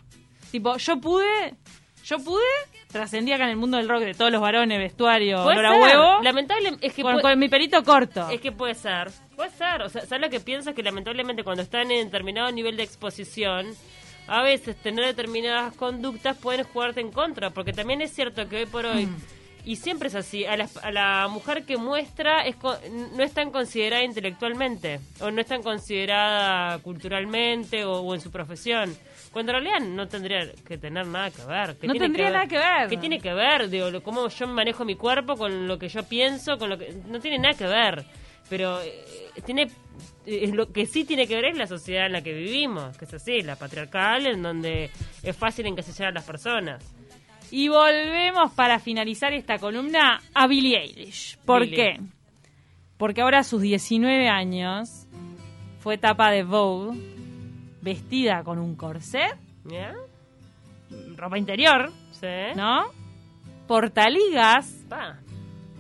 Tipo, 0.52 0.76
yo 0.78 1.00
pude, 1.00 1.56
yo 2.04 2.18
pude 2.18 2.42
trascendía 2.92 3.36
acá 3.36 3.46
en 3.46 3.52
el 3.52 3.58
mundo 3.58 3.78
del 3.78 3.90
rock 3.90 4.02
de 4.02 4.14
todos 4.14 4.32
los 4.32 4.42
varones, 4.42 4.78
vestuario, 4.78 5.44
olor 5.44 5.66
a 5.66 5.72
huevo. 5.74 6.22
Lamentable 6.22 6.74
es 6.82 6.94
que 6.94 7.02
con, 7.02 7.40
mi 7.40 7.50
perito 7.50 7.84
corto. 7.84 8.30
Es 8.30 8.40
que 8.42 8.52
puede 8.52 8.76
ser. 8.76 9.10
Puede 9.36 9.50
ser. 9.52 9.82
O 9.82 9.90
sea, 9.90 10.02
¿sabes 10.06 10.22
lo 10.22 10.30
que 10.30 10.40
pienso? 10.40 10.74
Que 10.74 10.84
lamentablemente 10.84 11.44
cuando 11.44 11.64
están 11.64 11.90
en 11.92 12.06
determinado 12.06 12.52
nivel 12.52 12.78
de 12.78 12.84
exposición, 12.84 13.68
a 14.28 14.44
veces 14.44 14.76
tener 14.76 15.06
determinadas 15.06 15.74
conductas 15.76 16.38
pueden 16.38 16.64
jugarte 16.66 17.02
en 17.02 17.12
contra. 17.12 17.50
Porque 17.50 17.74
también 17.74 18.02
es 18.02 18.14
cierto 18.14 18.48
que 18.48 18.58
hoy 18.58 18.66
por 18.66 18.86
hoy. 18.86 19.08
Mm. 19.08 19.18
Y 19.64 19.76
siempre 19.76 20.08
es 20.08 20.16
así. 20.16 20.44
A 20.44 20.58
la, 20.58 20.68
a 20.82 20.92
la 20.92 21.28
mujer 21.30 21.66
que 21.66 21.78
muestra 21.78 22.42
es 22.46 22.56
co- 22.56 22.78
no 23.16 23.24
es 23.24 23.32
tan 23.32 23.52
considerada 23.52 24.04
intelectualmente, 24.04 25.00
o 25.20 25.30
no 25.30 25.40
es 25.40 25.46
tan 25.46 25.62
considerada 25.62 26.80
culturalmente 26.80 27.86
o, 27.86 28.00
o 28.02 28.16
en 28.16 28.22
su 28.22 28.32
profesión. 28.32 28.96
Cuando 29.32 29.54
en 29.54 29.64
realidad 29.64 29.88
no 29.88 30.08
tendría 30.08 30.52
que 30.68 30.78
tener 30.78 31.08
nada 31.08 31.32
que 31.32 31.44
ver. 31.46 31.78
que 31.78 31.88
No 31.88 31.94
tiene 31.94 32.06
tendría 32.08 32.30
nada 32.32 32.48
que 32.48 32.58
ver. 32.58 32.90
¿Qué 32.90 32.98
tiene 32.98 33.20
que 33.20 33.34
ver? 33.34 33.70
Digo, 33.70 33.88
cómo 34.04 34.28
yo 34.28 34.48
manejo 34.48 34.84
mi 34.84 34.96
cuerpo 34.96 35.36
con 35.38 35.68
lo 35.68 35.78
que 35.80 35.88
yo 35.88 36.04
pienso, 36.04 36.58
con 36.58 36.70
lo 36.70 36.78
que. 36.78 36.94
No 37.08 37.20
tiene 37.20 37.40
nada 37.40 37.54
que 37.58 37.66
ver. 37.68 38.04
Pero 38.50 38.82
eh, 38.82 38.92
tiene. 39.46 39.68
eh, 40.26 40.52
lo 40.54 40.72
que 40.74 40.86
sí 40.86 41.06
tiene 41.06 41.28
que 41.28 41.36
ver 41.36 41.46
es 41.46 41.58
la 41.58 41.66
sociedad 41.68 42.08
en 42.08 42.12
la 42.12 42.22
que 42.22 42.34
vivimos, 42.34 42.98
que 42.98 43.06
es 43.06 43.14
así, 43.14 43.42
la 43.42 43.56
patriarcal, 43.56 44.28
en 44.28 44.42
donde 44.44 44.90
es 45.24 45.38
fácil 45.38 45.66
encasillar 45.68 46.10
a 46.10 46.12
las 46.12 46.26
personas. 46.26 46.84
Y 47.52 47.70
volvemos 47.70 48.52
para 48.54 48.80
finalizar 48.80 49.32
esta 49.34 49.58
columna 49.60 50.22
a 50.34 50.48
Billie 50.48 50.78
Eilish. 50.78 51.38
¿Por 51.46 51.62
Billie. 51.62 51.76
qué? 51.76 52.00
Porque 52.98 53.22
ahora 53.22 53.40
a 53.40 53.44
sus 53.44 53.62
19 53.62 54.28
años 54.28 55.08
fue 55.80 55.98
tapa 55.98 56.32
de 56.32 56.44
Vogue 56.44 56.98
vestida 57.82 58.44
con 58.44 58.60
un 58.60 58.76
corsé, 58.76 59.26
ropa 61.16 61.38
interior, 61.38 61.92
¿Sí? 62.12 62.28
¿no? 62.56 62.86
Portaligas, 63.68 64.86
Pa, 64.90 65.20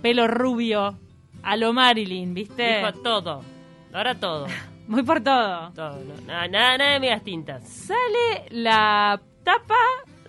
pelo 0.01 0.27
rubio, 0.27 0.97
a 1.43 1.55
lo 1.57 1.73
Marilyn, 1.73 2.33
¿viste? 2.33 2.77
dijo 2.77 2.93
todo. 3.01 3.41
Ahora 3.93 4.15
todo. 4.15 4.47
Muy 4.87 5.03
por 5.03 5.21
todo. 5.21 5.71
Todo. 5.73 5.99
no, 6.03 6.21
nada, 6.25 6.47
nada, 6.47 6.77
nada 6.77 6.93
de 6.93 6.99
medias 6.99 7.23
tintas. 7.23 7.67
Sale 7.67 8.45
la 8.49 9.21
tapa, 9.43 9.75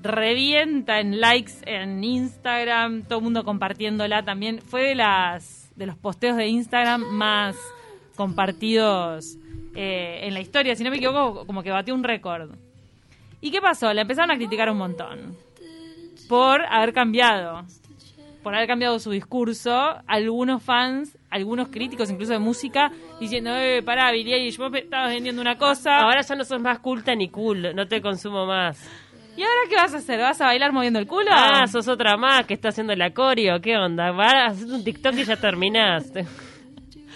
revienta 0.01 1.01
en 1.01 1.21
likes 1.21 1.53
en 1.67 2.03
Instagram, 2.03 3.03
todo 3.03 3.19
el 3.19 3.25
mundo 3.25 3.45
compartiéndola 3.45 4.23
también. 4.25 4.61
Fue 4.61 4.83
de 4.83 4.95
las 4.95 5.73
de 5.77 5.87
los 5.87 5.97
posteos 5.97 6.37
de 6.37 6.49
Instagram 6.49 7.03
más 7.03 7.57
compartidos 8.17 9.37
eh, 9.75 10.21
en 10.23 10.35
la 10.35 10.41
historia, 10.41 10.75
si 10.77 10.85
no 10.85 10.91
me 10.91 10.97
equivoco, 10.97 11.47
como 11.47 11.63
que 11.63 11.71
batió 11.71 11.95
un 11.95 12.05
récord. 12.05 12.51
¿Y 13.41 13.51
qué 13.51 13.61
pasó? 13.61 13.93
La 13.93 14.03
empezaron 14.03 14.31
a 14.31 14.37
criticar 14.37 14.71
un 14.71 14.79
montón 14.79 15.37
por 16.29 16.65
haber 16.65 16.93
cambiado, 16.93 17.65
por 18.43 18.55
haber 18.55 18.69
cambiado 18.69 18.99
su 18.99 19.11
discurso. 19.11 19.97
Algunos 20.07 20.63
fans, 20.63 21.19
algunos 21.31 21.69
críticos 21.69 22.11
incluso 22.11 22.33
de 22.33 22.39
música, 22.39 22.93
diciendo, 23.19 23.51
eh, 23.57 23.83
pará, 23.83 24.13
Billie 24.13 24.37
Eilish, 24.37 24.59
vos 24.59 24.73
estabas 24.75 25.11
vendiendo 25.11 25.43
una 25.43 25.57
cosa. 25.57 25.99
Ahora 25.99 26.21
ya 26.21 26.35
no 26.35 26.45
sos 26.45 26.61
más 26.61 26.79
culta 26.79 27.15
ni 27.15 27.29
cool, 27.31 27.75
no 27.75 27.87
te 27.89 28.01
consumo 28.01 28.47
más. 28.47 28.89
¿Y 29.37 29.43
ahora 29.43 29.61
qué 29.69 29.77
vas 29.77 29.95
a 29.95 29.97
hacer? 29.97 30.21
¿Vas 30.21 30.41
a 30.43 30.47
bailar 30.47 30.73
moviendo 30.73 30.99
el 30.99 31.07
culo? 31.07 31.31
Ah, 31.33 31.67
sos 31.67 31.89
otra 31.89 32.19
más 32.19 32.45
que 32.45 32.53
está 32.53 32.69
haciendo 32.69 32.95
la 32.95 33.13
coreo, 33.15 33.61
¿qué 33.61 33.77
onda? 33.77 34.13
Vas 34.13 34.35
a 34.35 34.47
hacer 34.47 34.69
un 34.69 34.85
TikTok 34.85 35.15
y 35.15 35.25
ya 35.25 35.37
terminaste. 35.37 36.27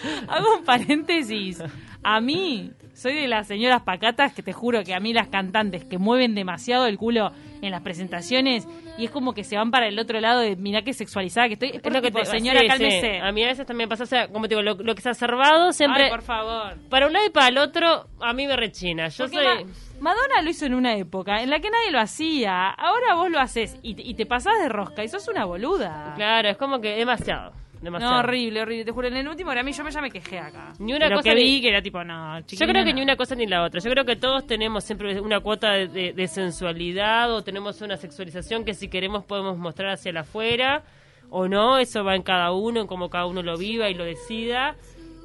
Hago 0.27 0.55
un 0.57 0.63
paréntesis. 0.63 1.61
A 2.03 2.21
mí, 2.21 2.71
soy 2.93 3.15
de 3.15 3.27
las 3.27 3.47
señoras 3.47 3.81
pacatas 3.81 4.33
que 4.33 4.41
te 4.41 4.53
juro 4.53 4.83
que 4.83 4.93
a 4.93 4.99
mí 4.99 5.13
las 5.13 5.27
cantantes 5.27 5.83
que 5.83 5.97
mueven 5.97 6.35
demasiado 6.35 6.85
el 6.85 6.97
culo 6.97 7.31
en 7.61 7.71
las 7.71 7.81
presentaciones 7.81 8.67
y 8.97 9.05
es 9.05 9.11
como 9.11 9.33
que 9.33 9.43
se 9.43 9.57
van 9.57 9.71
para 9.71 9.87
el 9.87 9.97
otro 9.99 10.19
lado 10.21 10.39
de 10.39 10.55
mirá 10.55 10.83
qué 10.83 10.93
sexualizada 10.93 11.47
que 11.47 11.53
estoy. 11.53 11.69
Es 11.69 11.83
lo 11.83 12.01
que 12.01 12.07
tipo, 12.09 12.19
te- 12.19 12.25
señora, 12.25 12.59
sí, 12.59 12.65
sí. 12.65 12.69
cálmese. 12.69 13.19
A 13.19 13.31
mí 13.31 13.43
a 13.43 13.47
veces 13.47 13.65
también 13.65 13.89
pasa, 13.89 14.03
o 14.03 14.07
sea, 14.07 14.27
como 14.29 14.47
te 14.47 14.55
digo, 14.55 14.61
lo, 14.61 14.75
lo 14.75 14.95
que 14.95 15.01
se 15.01 15.09
ha 15.09 15.11
observado 15.11 15.73
siempre... 15.73 16.05
Ay, 16.05 16.09
por 16.11 16.21
favor. 16.21 16.77
Para 16.89 17.07
un 17.07 17.13
lado 17.13 17.25
y 17.25 17.29
para 17.29 17.47
el 17.49 17.57
otro, 17.57 18.07
a 18.21 18.31
mí 18.33 18.47
me 18.47 18.55
rechina. 18.55 19.09
Yo 19.09 19.25
Porque 19.25 19.37
soy... 19.43 19.65
Ma- 19.65 19.71
Madonna 19.99 20.41
lo 20.43 20.49
hizo 20.51 20.65
en 20.67 20.75
una 20.75 20.95
época 20.95 21.41
en 21.41 21.49
la 21.49 21.59
que 21.59 21.71
nadie 21.71 21.91
lo 21.91 21.99
hacía. 21.99 22.69
Ahora 22.69 23.15
vos 23.15 23.29
lo 23.31 23.39
haces 23.39 23.75
y, 23.81 23.95
te- 23.95 24.03
y 24.03 24.13
te 24.13 24.25
pasás 24.27 24.53
de 24.61 24.69
rosca 24.69 25.03
y 25.03 25.07
sos 25.09 25.27
una 25.27 25.43
boluda. 25.45 26.13
Claro, 26.15 26.49
es 26.49 26.57
como 26.57 26.79
que 26.79 26.95
demasiado. 26.95 27.51
Demasiado. 27.81 28.13
No, 28.13 28.19
horrible, 28.19 28.61
horrible. 28.61 28.85
Te 28.85 28.91
juro, 28.91 29.07
en 29.07 29.17
el 29.17 29.27
último 29.27 29.51
Grammy 29.51 29.71
yo 29.71 29.83
me, 29.83 29.91
ya 29.91 30.01
me 30.01 30.09
quejé 30.11 30.39
acá. 30.39 30.73
Ni 30.79 30.93
una 30.93 31.09
cosa 31.09 31.23
que 31.29 31.35
ni- 31.35 31.43
vi 31.43 31.61
que 31.61 31.69
era 31.69 31.81
tipo, 31.81 32.03
no, 32.03 32.39
Yo 32.39 32.67
creo 32.67 32.83
que 32.83 32.91
no. 32.91 32.95
ni 32.95 33.01
una 33.01 33.15
cosa 33.15 33.35
ni 33.35 33.45
la 33.47 33.63
otra. 33.63 33.79
Yo 33.81 33.89
creo 33.91 34.05
que 34.05 34.15
todos 34.15 34.45
tenemos 34.47 34.83
siempre 34.83 35.19
una 35.21 35.39
cuota 35.39 35.71
de, 35.71 35.87
de- 35.87 36.13
de 36.13 36.27
sensualidad 36.27 37.31
o 37.33 37.43
tenemos 37.43 37.81
una 37.81 37.97
sexualización 37.97 38.65
que 38.65 38.73
si 38.73 38.87
queremos 38.89 39.23
podemos 39.25 39.57
mostrar 39.57 39.91
hacia 39.91 40.09
el 40.09 40.17
afuera 40.17 40.83
o 41.29 41.47
no. 41.47 41.77
Eso 41.77 42.03
va 42.03 42.15
en 42.15 42.23
cada 42.23 42.51
uno, 42.51 42.81
en 42.81 42.87
cómo 42.87 43.09
cada 43.09 43.25
uno 43.25 43.41
lo 43.43 43.57
viva 43.57 43.89
y 43.89 43.93
lo 43.93 44.03
decida. 44.05 44.75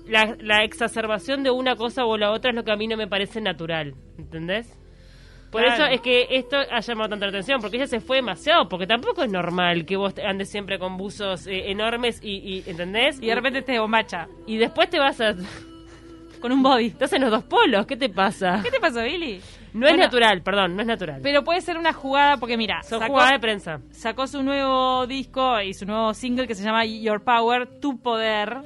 La, 0.08 0.36
la 0.40 0.64
exacerbación 0.64 1.42
de 1.44 1.50
una 1.52 1.76
cosa 1.76 2.04
o 2.04 2.16
la 2.18 2.32
otra 2.32 2.50
es 2.50 2.56
lo 2.56 2.64
que 2.64 2.72
a 2.72 2.76
mí 2.76 2.88
no 2.88 2.96
me 2.96 3.06
parece 3.06 3.40
natural. 3.40 3.94
¿Entendés? 4.18 4.76
Por 5.52 5.62
Claro. 5.62 5.84
eso 5.84 5.92
es 5.92 6.00
que 6.00 6.26
esto 6.30 6.56
ha 6.56 6.80
llamado 6.80 7.10
tanta 7.10 7.26
la 7.26 7.30
atención, 7.30 7.60
porque 7.60 7.76
ella 7.76 7.86
se 7.86 8.00
fue 8.00 8.16
demasiado, 8.16 8.68
porque 8.68 8.86
tampoco 8.86 9.22
es 9.22 9.30
normal 9.30 9.84
que 9.84 9.96
vos 9.96 10.14
andes 10.26 10.48
siempre 10.50 10.78
con 10.78 10.96
buzos 10.96 11.46
eh, 11.46 11.70
enormes 11.70 12.18
y, 12.22 12.36
y- 12.38 12.64
¿entendés? 12.68 13.18
Y 13.22 13.26
de 13.26 13.34
repente 13.34 13.60
te 13.62 13.78
bombacha 13.78 14.26
y 14.46 14.56
después 14.56 14.88
te 14.88 14.98
vas 14.98 15.20
a... 15.20 15.34
con 16.40 16.50
un 16.50 16.60
body. 16.62 16.86
Estás 16.86 17.12
en 17.12 17.20
los 17.22 17.30
dos 17.30 17.44
polos, 17.44 17.86
¿qué 17.86 17.96
te 17.96 18.08
pasa? 18.08 18.60
¿Qué 18.64 18.70
te 18.72 18.80
pasó, 18.80 19.00
Billy? 19.02 19.40
No 19.74 19.86
es 19.86 19.96
natural, 19.96 20.42
perdón, 20.42 20.74
no 20.74 20.82
es 20.82 20.88
natural. 20.88 21.20
Pero 21.22 21.44
puede 21.44 21.60
ser 21.60 21.78
una 21.78 21.92
jugada, 21.92 22.36
porque 22.38 22.56
mira, 22.56 22.82
Son 22.82 22.98
sacó, 22.98 23.12
jugadas 23.12 23.32
de 23.32 23.38
prensa. 23.38 23.80
sacó 23.92 24.26
su 24.26 24.42
nuevo 24.42 25.06
disco 25.06 25.60
y 25.60 25.72
su 25.72 25.86
nuevo 25.86 26.12
single 26.14 26.46
que 26.48 26.54
se 26.54 26.64
llama 26.64 26.84
Your 26.84 27.22
Power, 27.22 27.66
Tu 27.80 27.96
Poder. 27.98 28.56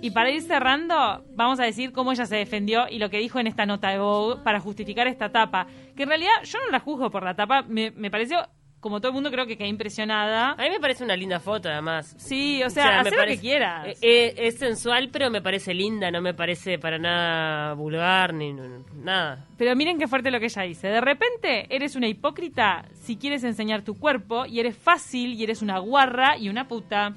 Y 0.00 0.10
para 0.12 0.30
ir 0.30 0.42
cerrando, 0.42 1.24
vamos 1.34 1.58
a 1.58 1.64
decir 1.64 1.92
cómo 1.92 2.12
ella 2.12 2.24
se 2.24 2.36
defendió 2.36 2.86
y 2.88 2.98
lo 2.98 3.10
que 3.10 3.18
dijo 3.18 3.40
en 3.40 3.48
esta 3.48 3.66
nota 3.66 3.90
de 3.90 3.98
Vogue 3.98 4.40
para 4.44 4.60
justificar 4.60 5.08
esta 5.08 5.30
tapa. 5.30 5.66
Que 5.96 6.04
en 6.04 6.08
realidad 6.08 6.30
yo 6.44 6.58
no 6.64 6.70
la 6.70 6.78
juzgo 6.78 7.10
por 7.10 7.24
la 7.24 7.34
tapa, 7.34 7.62
me, 7.62 7.90
me 7.90 8.08
pareció, 8.08 8.46
como 8.78 9.00
todo 9.00 9.08
el 9.08 9.14
mundo 9.14 9.32
creo 9.32 9.44
que 9.46 9.58
quedé 9.58 9.66
impresionada. 9.66 10.52
A 10.52 10.62
mí 10.62 10.70
me 10.70 10.78
parece 10.78 11.02
una 11.02 11.16
linda 11.16 11.40
foto, 11.40 11.68
además. 11.68 12.14
Sí, 12.16 12.62
o 12.62 12.70
sea, 12.70 13.00
haz 13.00 13.10
lo 13.10 13.24
que 13.26 13.38
quieras. 13.40 13.88
eh, 13.88 13.96
eh, 14.00 14.34
es 14.36 14.58
sensual, 14.58 15.08
pero 15.12 15.30
me 15.30 15.42
parece 15.42 15.74
linda, 15.74 16.12
no 16.12 16.20
me 16.20 16.32
parece 16.32 16.78
para 16.78 16.98
nada 16.98 17.74
vulgar 17.74 18.34
ni 18.34 18.54
nada. 18.94 19.46
Pero 19.56 19.74
miren 19.74 19.98
qué 19.98 20.06
fuerte 20.06 20.30
lo 20.30 20.38
que 20.38 20.46
ella 20.46 20.62
dice. 20.62 20.86
De 20.86 21.00
repente 21.00 21.66
eres 21.74 21.96
una 21.96 22.06
hipócrita 22.06 22.84
si 22.94 23.16
quieres 23.16 23.42
enseñar 23.42 23.82
tu 23.82 23.98
cuerpo 23.98 24.46
y 24.46 24.60
eres 24.60 24.76
fácil 24.76 25.34
y 25.34 25.42
eres 25.42 25.60
una 25.60 25.80
guarra 25.80 26.36
y 26.38 26.48
una 26.48 26.68
puta. 26.68 27.14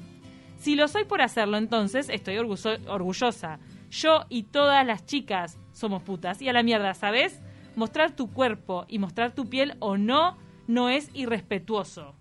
Si 0.62 0.76
lo 0.76 0.88
soy 0.88 1.06
por 1.06 1.22
hacerlo, 1.24 1.58
entonces 1.58 2.08
estoy 2.10 2.36
orgullo- 2.38 2.78
orgullosa. 2.88 3.58
Yo 3.90 4.22
y 4.30 4.44
todas 4.44 4.86
las 4.86 5.06
chicas 5.08 5.58
somos 5.74 6.04
putas. 6.04 6.40
Y 6.42 6.50
a 6.50 6.54
la 6.54 6.62
mierda, 6.62 6.94
¿sabes? 6.94 7.42
Mostrar 7.76 8.16
tu 8.16 8.32
cuerpo 8.32 8.86
y 8.88 9.00
mostrar 9.00 9.34
tu 9.34 9.50
piel 9.50 9.74
o 9.80 9.98
no, 9.98 10.38
no 10.68 10.90
es 10.90 11.10
irrespetuoso. 11.16 12.14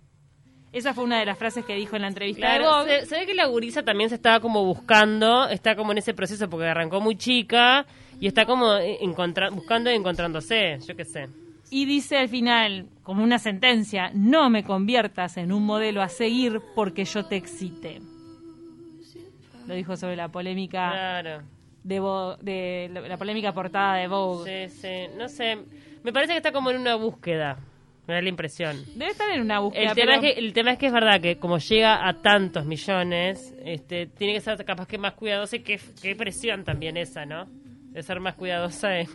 Esa 0.73 0.95
fue 0.95 1.05
una 1.05 1.19
de 1.19 1.27
las 1.27 1.37
frases 1.37 1.65
que 1.67 1.75
dijo 1.75 1.97
en 1.97 2.03
la 2.03 2.09
entrevista 2.09 2.53
de 2.53 2.59
Claro, 2.61 2.79
Vogue. 2.79 3.01
se, 3.01 3.07
se 3.07 3.19
ve 3.21 3.27
que 3.27 3.35
la 3.35 3.47
gurisa 3.47 3.83
también 3.83 4.09
se 4.09 4.15
estaba 4.15 4.41
como 4.41 4.65
buscando, 4.65 5.47
está 5.49 5.77
como 5.77 5.93
en 5.93 5.99
ese 5.99 6.15
proceso 6.15 6.49
porque 6.49 6.67
arrancó 6.67 7.01
muy 7.03 7.17
chica 7.17 7.85
y 8.21 8.27
está 8.27 8.47
como 8.47 8.73
encontra- 8.79 9.51
buscando 9.51 9.91
y 9.91 9.97
encontrándose, 9.97 10.79
yo 10.87 10.97
qué 10.97 11.05
sé. 11.05 11.29
Y 11.71 11.85
dice 11.85 12.17
al 12.19 12.29
final, 12.29 12.87
como 13.03 13.23
una 13.23 13.39
sentencia, 13.39 14.11
no 14.15 14.49
me 14.49 14.65
conviertas 14.65 15.37
en 15.37 15.53
un 15.53 15.67
modelo 15.67 16.03
a 16.03 16.09
seguir 16.09 16.61
porque 16.75 17.05
yo 17.05 17.27
te 17.27 17.37
excite. 17.37 18.01
Lo 19.71 19.77
dijo 19.77 19.97
sobre 19.97 20.17
la 20.17 20.27
polémica 20.29 20.91
Claro. 20.91 21.43
de, 21.85 22.01
Vo- 22.01 22.37
de 22.39 22.91
la, 23.09 23.17
polémica 23.17 23.53
portada 23.53 23.95
de 23.99 24.09
Vogue. 24.09 24.69
Sí, 24.69 24.81
sí, 24.81 25.15
no 25.17 25.29
sé. 25.29 25.59
Me 26.03 26.13
parece 26.13 26.33
que 26.33 26.39
está 26.39 26.51
como 26.51 26.73
en 26.73 26.79
una 26.79 26.97
búsqueda, 26.97 27.57
me 28.09 28.15
da 28.15 28.21
la 28.21 28.29
impresión. 28.29 28.77
Debe 28.97 29.13
estar 29.13 29.31
en 29.31 29.43
una 29.43 29.61
búsqueda. 29.61 29.91
El 29.91 29.95
tema, 29.95 30.15
pero- 30.17 30.27
es 30.27 30.35
que, 30.35 30.41
el 30.41 30.53
tema 30.53 30.73
es 30.73 30.79
que 30.81 30.87
es 30.87 30.93
verdad 30.93 31.21
que 31.21 31.37
como 31.39 31.59
llega 31.59 32.09
a 32.09 32.15
tantos 32.21 32.67
millones, 32.67 33.55
este, 33.65 34.07
tiene 34.07 34.35
que 34.35 34.41
ser 34.41 34.65
capaz 34.65 34.89
que 34.89 34.99
más 34.99 35.13
cuidadosa 35.15 35.55
y 35.55 35.61
qué, 35.61 35.79
presión 36.17 36.65
también 36.65 36.97
esa, 36.97 37.25
¿no? 37.25 37.47
De 37.93 38.03
ser 38.03 38.19
más 38.19 38.35
cuidadosa 38.35 38.99
en, 38.99 39.07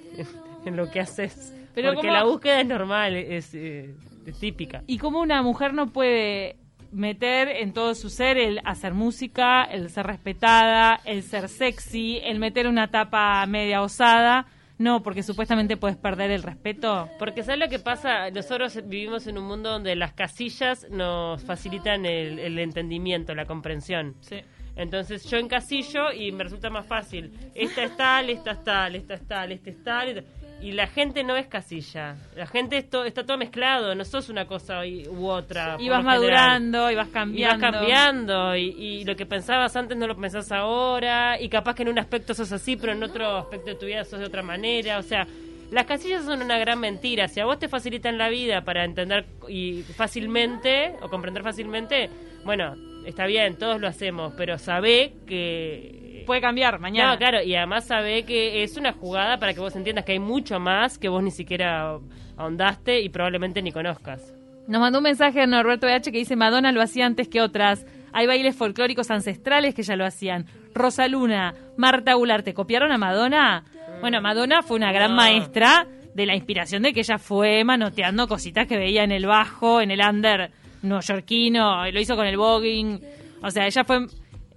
en 0.65 0.77
lo 0.77 0.89
que 0.89 1.01
haces. 1.01 1.53
Pero 1.73 1.89
Porque 1.89 2.07
¿cómo- 2.07 2.13
la 2.17 2.23
búsqueda 2.23 2.61
es 2.61 2.67
normal, 2.67 3.17
es, 3.17 3.53
eh, 3.55 3.93
es 4.25 4.39
típica. 4.39 4.83
Y 4.87 4.99
como 4.99 5.19
una 5.19 5.41
mujer 5.41 5.73
no 5.73 5.87
puede 5.87 6.55
meter 6.95 7.49
en 7.49 7.73
todo 7.73 7.93
su 7.95 8.09
ser 8.09 8.37
el 8.37 8.59
hacer 8.65 8.93
música, 8.93 9.63
el 9.63 9.89
ser 9.89 10.07
respetada, 10.07 10.99
el 11.05 11.23
ser 11.23 11.49
sexy, 11.49 12.19
el 12.23 12.39
meter 12.39 12.67
una 12.67 12.89
tapa 12.89 13.45
media 13.45 13.81
osada. 13.81 14.47
No, 14.77 15.03
porque 15.03 15.23
supuestamente 15.23 15.77
puedes 15.77 15.95
perder 15.95 16.31
el 16.31 16.43
respeto. 16.43 17.07
Porque 17.17 17.43
¿sabes 17.43 17.59
lo 17.61 17.69
que 17.69 17.79
pasa? 17.79 18.29
Nosotros 18.31 18.77
vivimos 18.85 19.25
en 19.25 19.37
un 19.37 19.45
mundo 19.45 19.69
donde 19.71 19.95
las 19.95 20.11
casillas 20.11 20.85
nos 20.89 21.41
facilitan 21.45 22.05
el, 22.05 22.39
el 22.39 22.59
entendimiento, 22.59 23.33
la 23.35 23.45
comprensión. 23.45 24.15
Sí. 24.19 24.41
Entonces 24.75 25.23
yo 25.29 25.37
encasillo 25.37 26.11
y 26.11 26.33
me 26.33 26.43
resulta 26.43 26.69
más 26.69 26.85
fácil. 26.85 27.31
Esta 27.55 27.83
es 27.85 27.95
tal, 27.95 28.29
esta 28.29 28.51
es 28.51 28.63
tal, 28.65 28.95
esta 28.97 29.13
es 29.13 29.25
tal, 29.25 29.51
esta 29.53 29.69
es 29.69 29.83
tal. 29.83 30.07
esta- 30.09 30.23
Y 30.65 30.71
la 30.71 30.87
gente 30.87 31.23
no 31.23 31.35
es 31.35 31.45
casilla. 31.45 32.15
La 32.35 32.47
gente 32.47 32.77
es 32.77 32.89
to- 32.89 33.05
está 33.05 33.23
todo 33.23 33.37
mezclado. 33.37 33.93
No 33.93 34.03
sos 34.03 34.29
una 34.29 34.47
cosa 34.47 34.83
y- 34.83 35.07
u 35.07 35.27
otra. 35.27 35.77
Y 35.79 35.89
vas 35.89 36.03
madurando, 36.03 36.89
y 36.89 36.95
vas 36.95 37.05
Y 37.05 37.09
vas 37.09 37.13
cambiando. 37.13 37.59
cambiando. 37.71 38.55
Y, 38.55 38.63
y 38.69 39.05
lo 39.05 39.15
que 39.15 39.27
pensabas 39.27 39.75
antes 39.75 39.95
no 39.95 40.07
lo 40.07 40.15
pensás 40.17 40.51
ahora. 40.51 41.39
Y 41.39 41.49
capaz 41.49 41.75
que 41.75 41.83
en 41.83 41.89
un 41.89 41.99
aspecto 41.99 42.33
sos 42.33 42.51
así, 42.51 42.77
pero 42.77 42.93
en 42.93 43.03
otro 43.03 43.37
aspecto 43.37 43.67
de 43.69 43.75
tu 43.75 43.85
vida 43.85 44.03
sos 44.05 44.19
de 44.19 44.25
otra 44.25 44.41
manera. 44.41 44.97
O 44.97 45.03
sea, 45.03 45.27
las 45.69 45.85
casillas 45.85 46.25
son 46.25 46.41
una 46.41 46.57
gran 46.57 46.79
mentira. 46.79 47.27
Si 47.27 47.39
a 47.39 47.45
vos 47.45 47.59
te 47.59 47.67
facilitan 47.69 48.17
la 48.17 48.29
vida 48.29 48.61
para 48.61 48.85
entender 48.85 49.25
y 49.47 49.83
fácilmente, 49.83 50.95
o 51.03 51.09
comprender 51.09 51.43
fácilmente, 51.43 52.09
bueno, 52.43 52.73
está 53.05 53.25
bien, 53.25 53.57
todos 53.57 53.79
lo 53.81 53.87
hacemos, 53.87 54.33
pero 54.37 54.57
sabe 54.57 55.13
que... 55.27 56.23
Puede 56.25 56.41
cambiar 56.41 56.79
mañana. 56.79 57.11
No, 57.11 57.17
claro, 57.19 57.43
y 57.43 57.55
además 57.55 57.85
sabe 57.85 58.23
que 58.23 58.63
es 58.63 58.77
una 58.77 58.93
jugada 58.93 59.37
para 59.37 59.53
que 59.53 59.59
vos 59.59 59.75
entiendas 59.75 60.05
que 60.05 60.13
hay 60.13 60.19
mucho 60.19 60.59
más 60.59 60.97
que 60.97 61.07
vos 61.07 61.21
ni 61.21 61.29
siquiera 61.31 61.99
ahondaste 62.35 63.01
y 63.01 63.09
probablemente 63.09 63.61
ni 63.61 63.71
conozcas. 63.71 64.33
Nos 64.67 64.81
mandó 64.81 64.97
un 64.99 65.03
mensaje 65.03 65.45
Norberto 65.45 65.85
BH 65.85 66.05
que 66.11 66.17
dice 66.17 66.35
Madonna 66.35 66.71
lo 66.71 66.81
hacía 66.81 67.05
antes 67.05 67.27
que 67.27 67.41
otras. 67.41 67.85
Hay 68.11 68.25
bailes 68.25 68.55
folclóricos 68.55 69.11
ancestrales 69.11 69.75
que 69.75 69.83
ya 69.83 69.95
lo 69.95 70.03
hacían. 70.05 70.47
Rosa 70.73 71.07
Luna, 71.07 71.53
Marta 71.77 72.17
Ularte, 72.17 72.55
¿copiaron 72.55 72.91
a 72.91 72.97
Madonna? 72.97 73.63
Bueno, 74.01 74.19
Madonna 74.21 74.63
fue 74.63 74.77
una 74.77 74.91
gran 74.91 75.11
No. 75.11 75.17
maestra 75.17 75.85
de 76.15 76.25
la 76.25 76.33
inspiración 76.35 76.81
de 76.81 76.93
que 76.93 77.01
ella 77.01 77.19
fue 77.19 77.63
manoteando 77.63 78.27
cositas 78.27 78.65
que 78.65 78.77
veía 78.77 79.03
en 79.03 79.11
el 79.11 79.27
bajo, 79.27 79.79
en 79.81 79.91
el 79.91 79.99
under 80.01 80.49
neoyorquino, 80.85 81.89
lo 81.91 81.99
hizo 81.99 82.15
con 82.15 82.25
el 82.27 82.37
voguing. 82.37 82.99
O 83.41 83.51
sea, 83.51 83.65
ella 83.67 83.83
fue, 83.83 84.07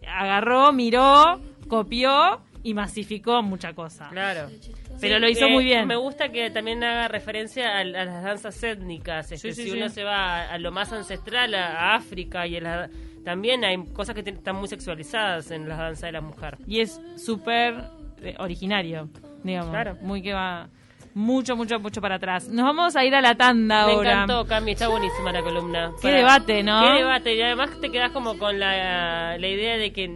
agarró, 0.06 0.72
miró, 0.72 1.40
copió 1.68 2.40
y 2.62 2.74
masificó 2.74 3.42
mucha 3.42 3.72
cosa. 3.74 4.08
Claro. 4.10 4.48
Pero 5.00 5.14
Sí, 5.16 5.20
lo 5.20 5.28
hizo 5.28 5.46
eh, 5.46 5.52
muy 5.52 5.64
bien. 5.64 5.86
Me 5.86 5.96
gusta 5.96 6.30
que 6.30 6.50
también 6.50 6.82
haga 6.82 7.06
referencia 7.08 7.76
a, 7.76 7.80
a 7.80 7.84
las 7.84 8.22
danzas 8.24 8.62
étnicas. 8.64 9.30
Este, 9.30 9.52
Sí, 9.52 9.62
sí, 9.64 9.70
si 9.70 9.76
uno 9.76 9.88
se 9.88 10.02
va 10.04 10.40
a, 10.42 10.52
a 10.54 10.58
lo 10.58 10.72
más 10.72 10.92
ancestral, 10.92 11.54
a, 11.54 11.92
a 11.92 11.94
África, 11.96 12.46
y 12.46 12.56
a 12.56 12.60
la- 12.60 12.90
también 13.24 13.64
hay 13.64 13.76
cosas 13.92 14.14
que 14.14 14.28
están 14.28 14.56
muy 14.56 14.68
sexualizadas 14.68 15.50
en 15.50 15.68
las 15.68 15.78
danzas 15.78 16.02
de 16.02 16.12
la 16.12 16.20
mujer. 16.20 16.56
y 16.66 16.80
es 16.80 17.00
súper 17.16 17.74
eh, 18.22 18.34
originario, 18.38 19.08
digamos. 19.44 19.70
Claro. 19.70 19.96
Muy 20.00 20.22
que 20.22 20.32
va 20.32 20.68
mucho, 21.18 21.56
mucho, 21.56 21.80
mucho 21.80 22.00
para 22.00 22.14
atrás. 22.14 22.48
Nos 22.48 22.64
vamos 22.64 22.94
a 22.96 23.04
ir 23.04 23.14
a 23.14 23.20
la 23.20 23.34
tanda 23.34 23.86
Me 23.86 23.92
ahora. 23.92 24.12
encantó, 24.12 24.46
Cami, 24.46 24.72
está 24.72 24.88
buenísima 24.88 25.32
la 25.32 25.42
columna. 25.42 25.92
Qué 26.00 26.08
debate, 26.08 26.62
¿no? 26.62 26.80
Qué 26.82 26.98
debate, 26.98 27.34
y 27.34 27.42
además 27.42 27.70
te 27.80 27.90
quedas 27.90 28.12
como 28.12 28.38
con 28.38 28.58
la, 28.58 29.36
la 29.36 29.48
idea 29.48 29.76
de 29.76 29.92
que, 29.92 30.08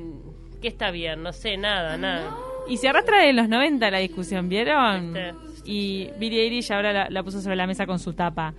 que 0.60 0.68
está 0.68 0.90
bien, 0.90 1.22
no 1.22 1.32
sé, 1.32 1.56
nada, 1.56 1.96
nada. 1.96 2.34
Y 2.68 2.76
se 2.76 2.88
arrastra 2.88 3.18
de 3.22 3.32
los 3.32 3.48
90 3.48 3.90
la 3.90 3.98
discusión, 3.98 4.48
¿vieron? 4.48 5.12
Viste. 5.12 5.34
Y 5.64 6.08
Billie 6.18 6.42
Eilish 6.44 6.72
ahora 6.72 6.92
la, 6.92 7.06
la 7.10 7.22
puso 7.24 7.40
sobre 7.40 7.56
la 7.56 7.66
mesa 7.66 7.84
con 7.86 7.98
su 7.98 8.12
tapa. 8.14 8.54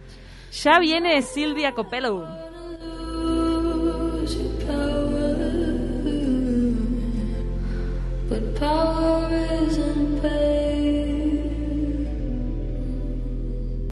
Ya 0.52 0.78
viene 0.80 1.22
Silvia 1.22 1.72
Copello. 1.72 2.28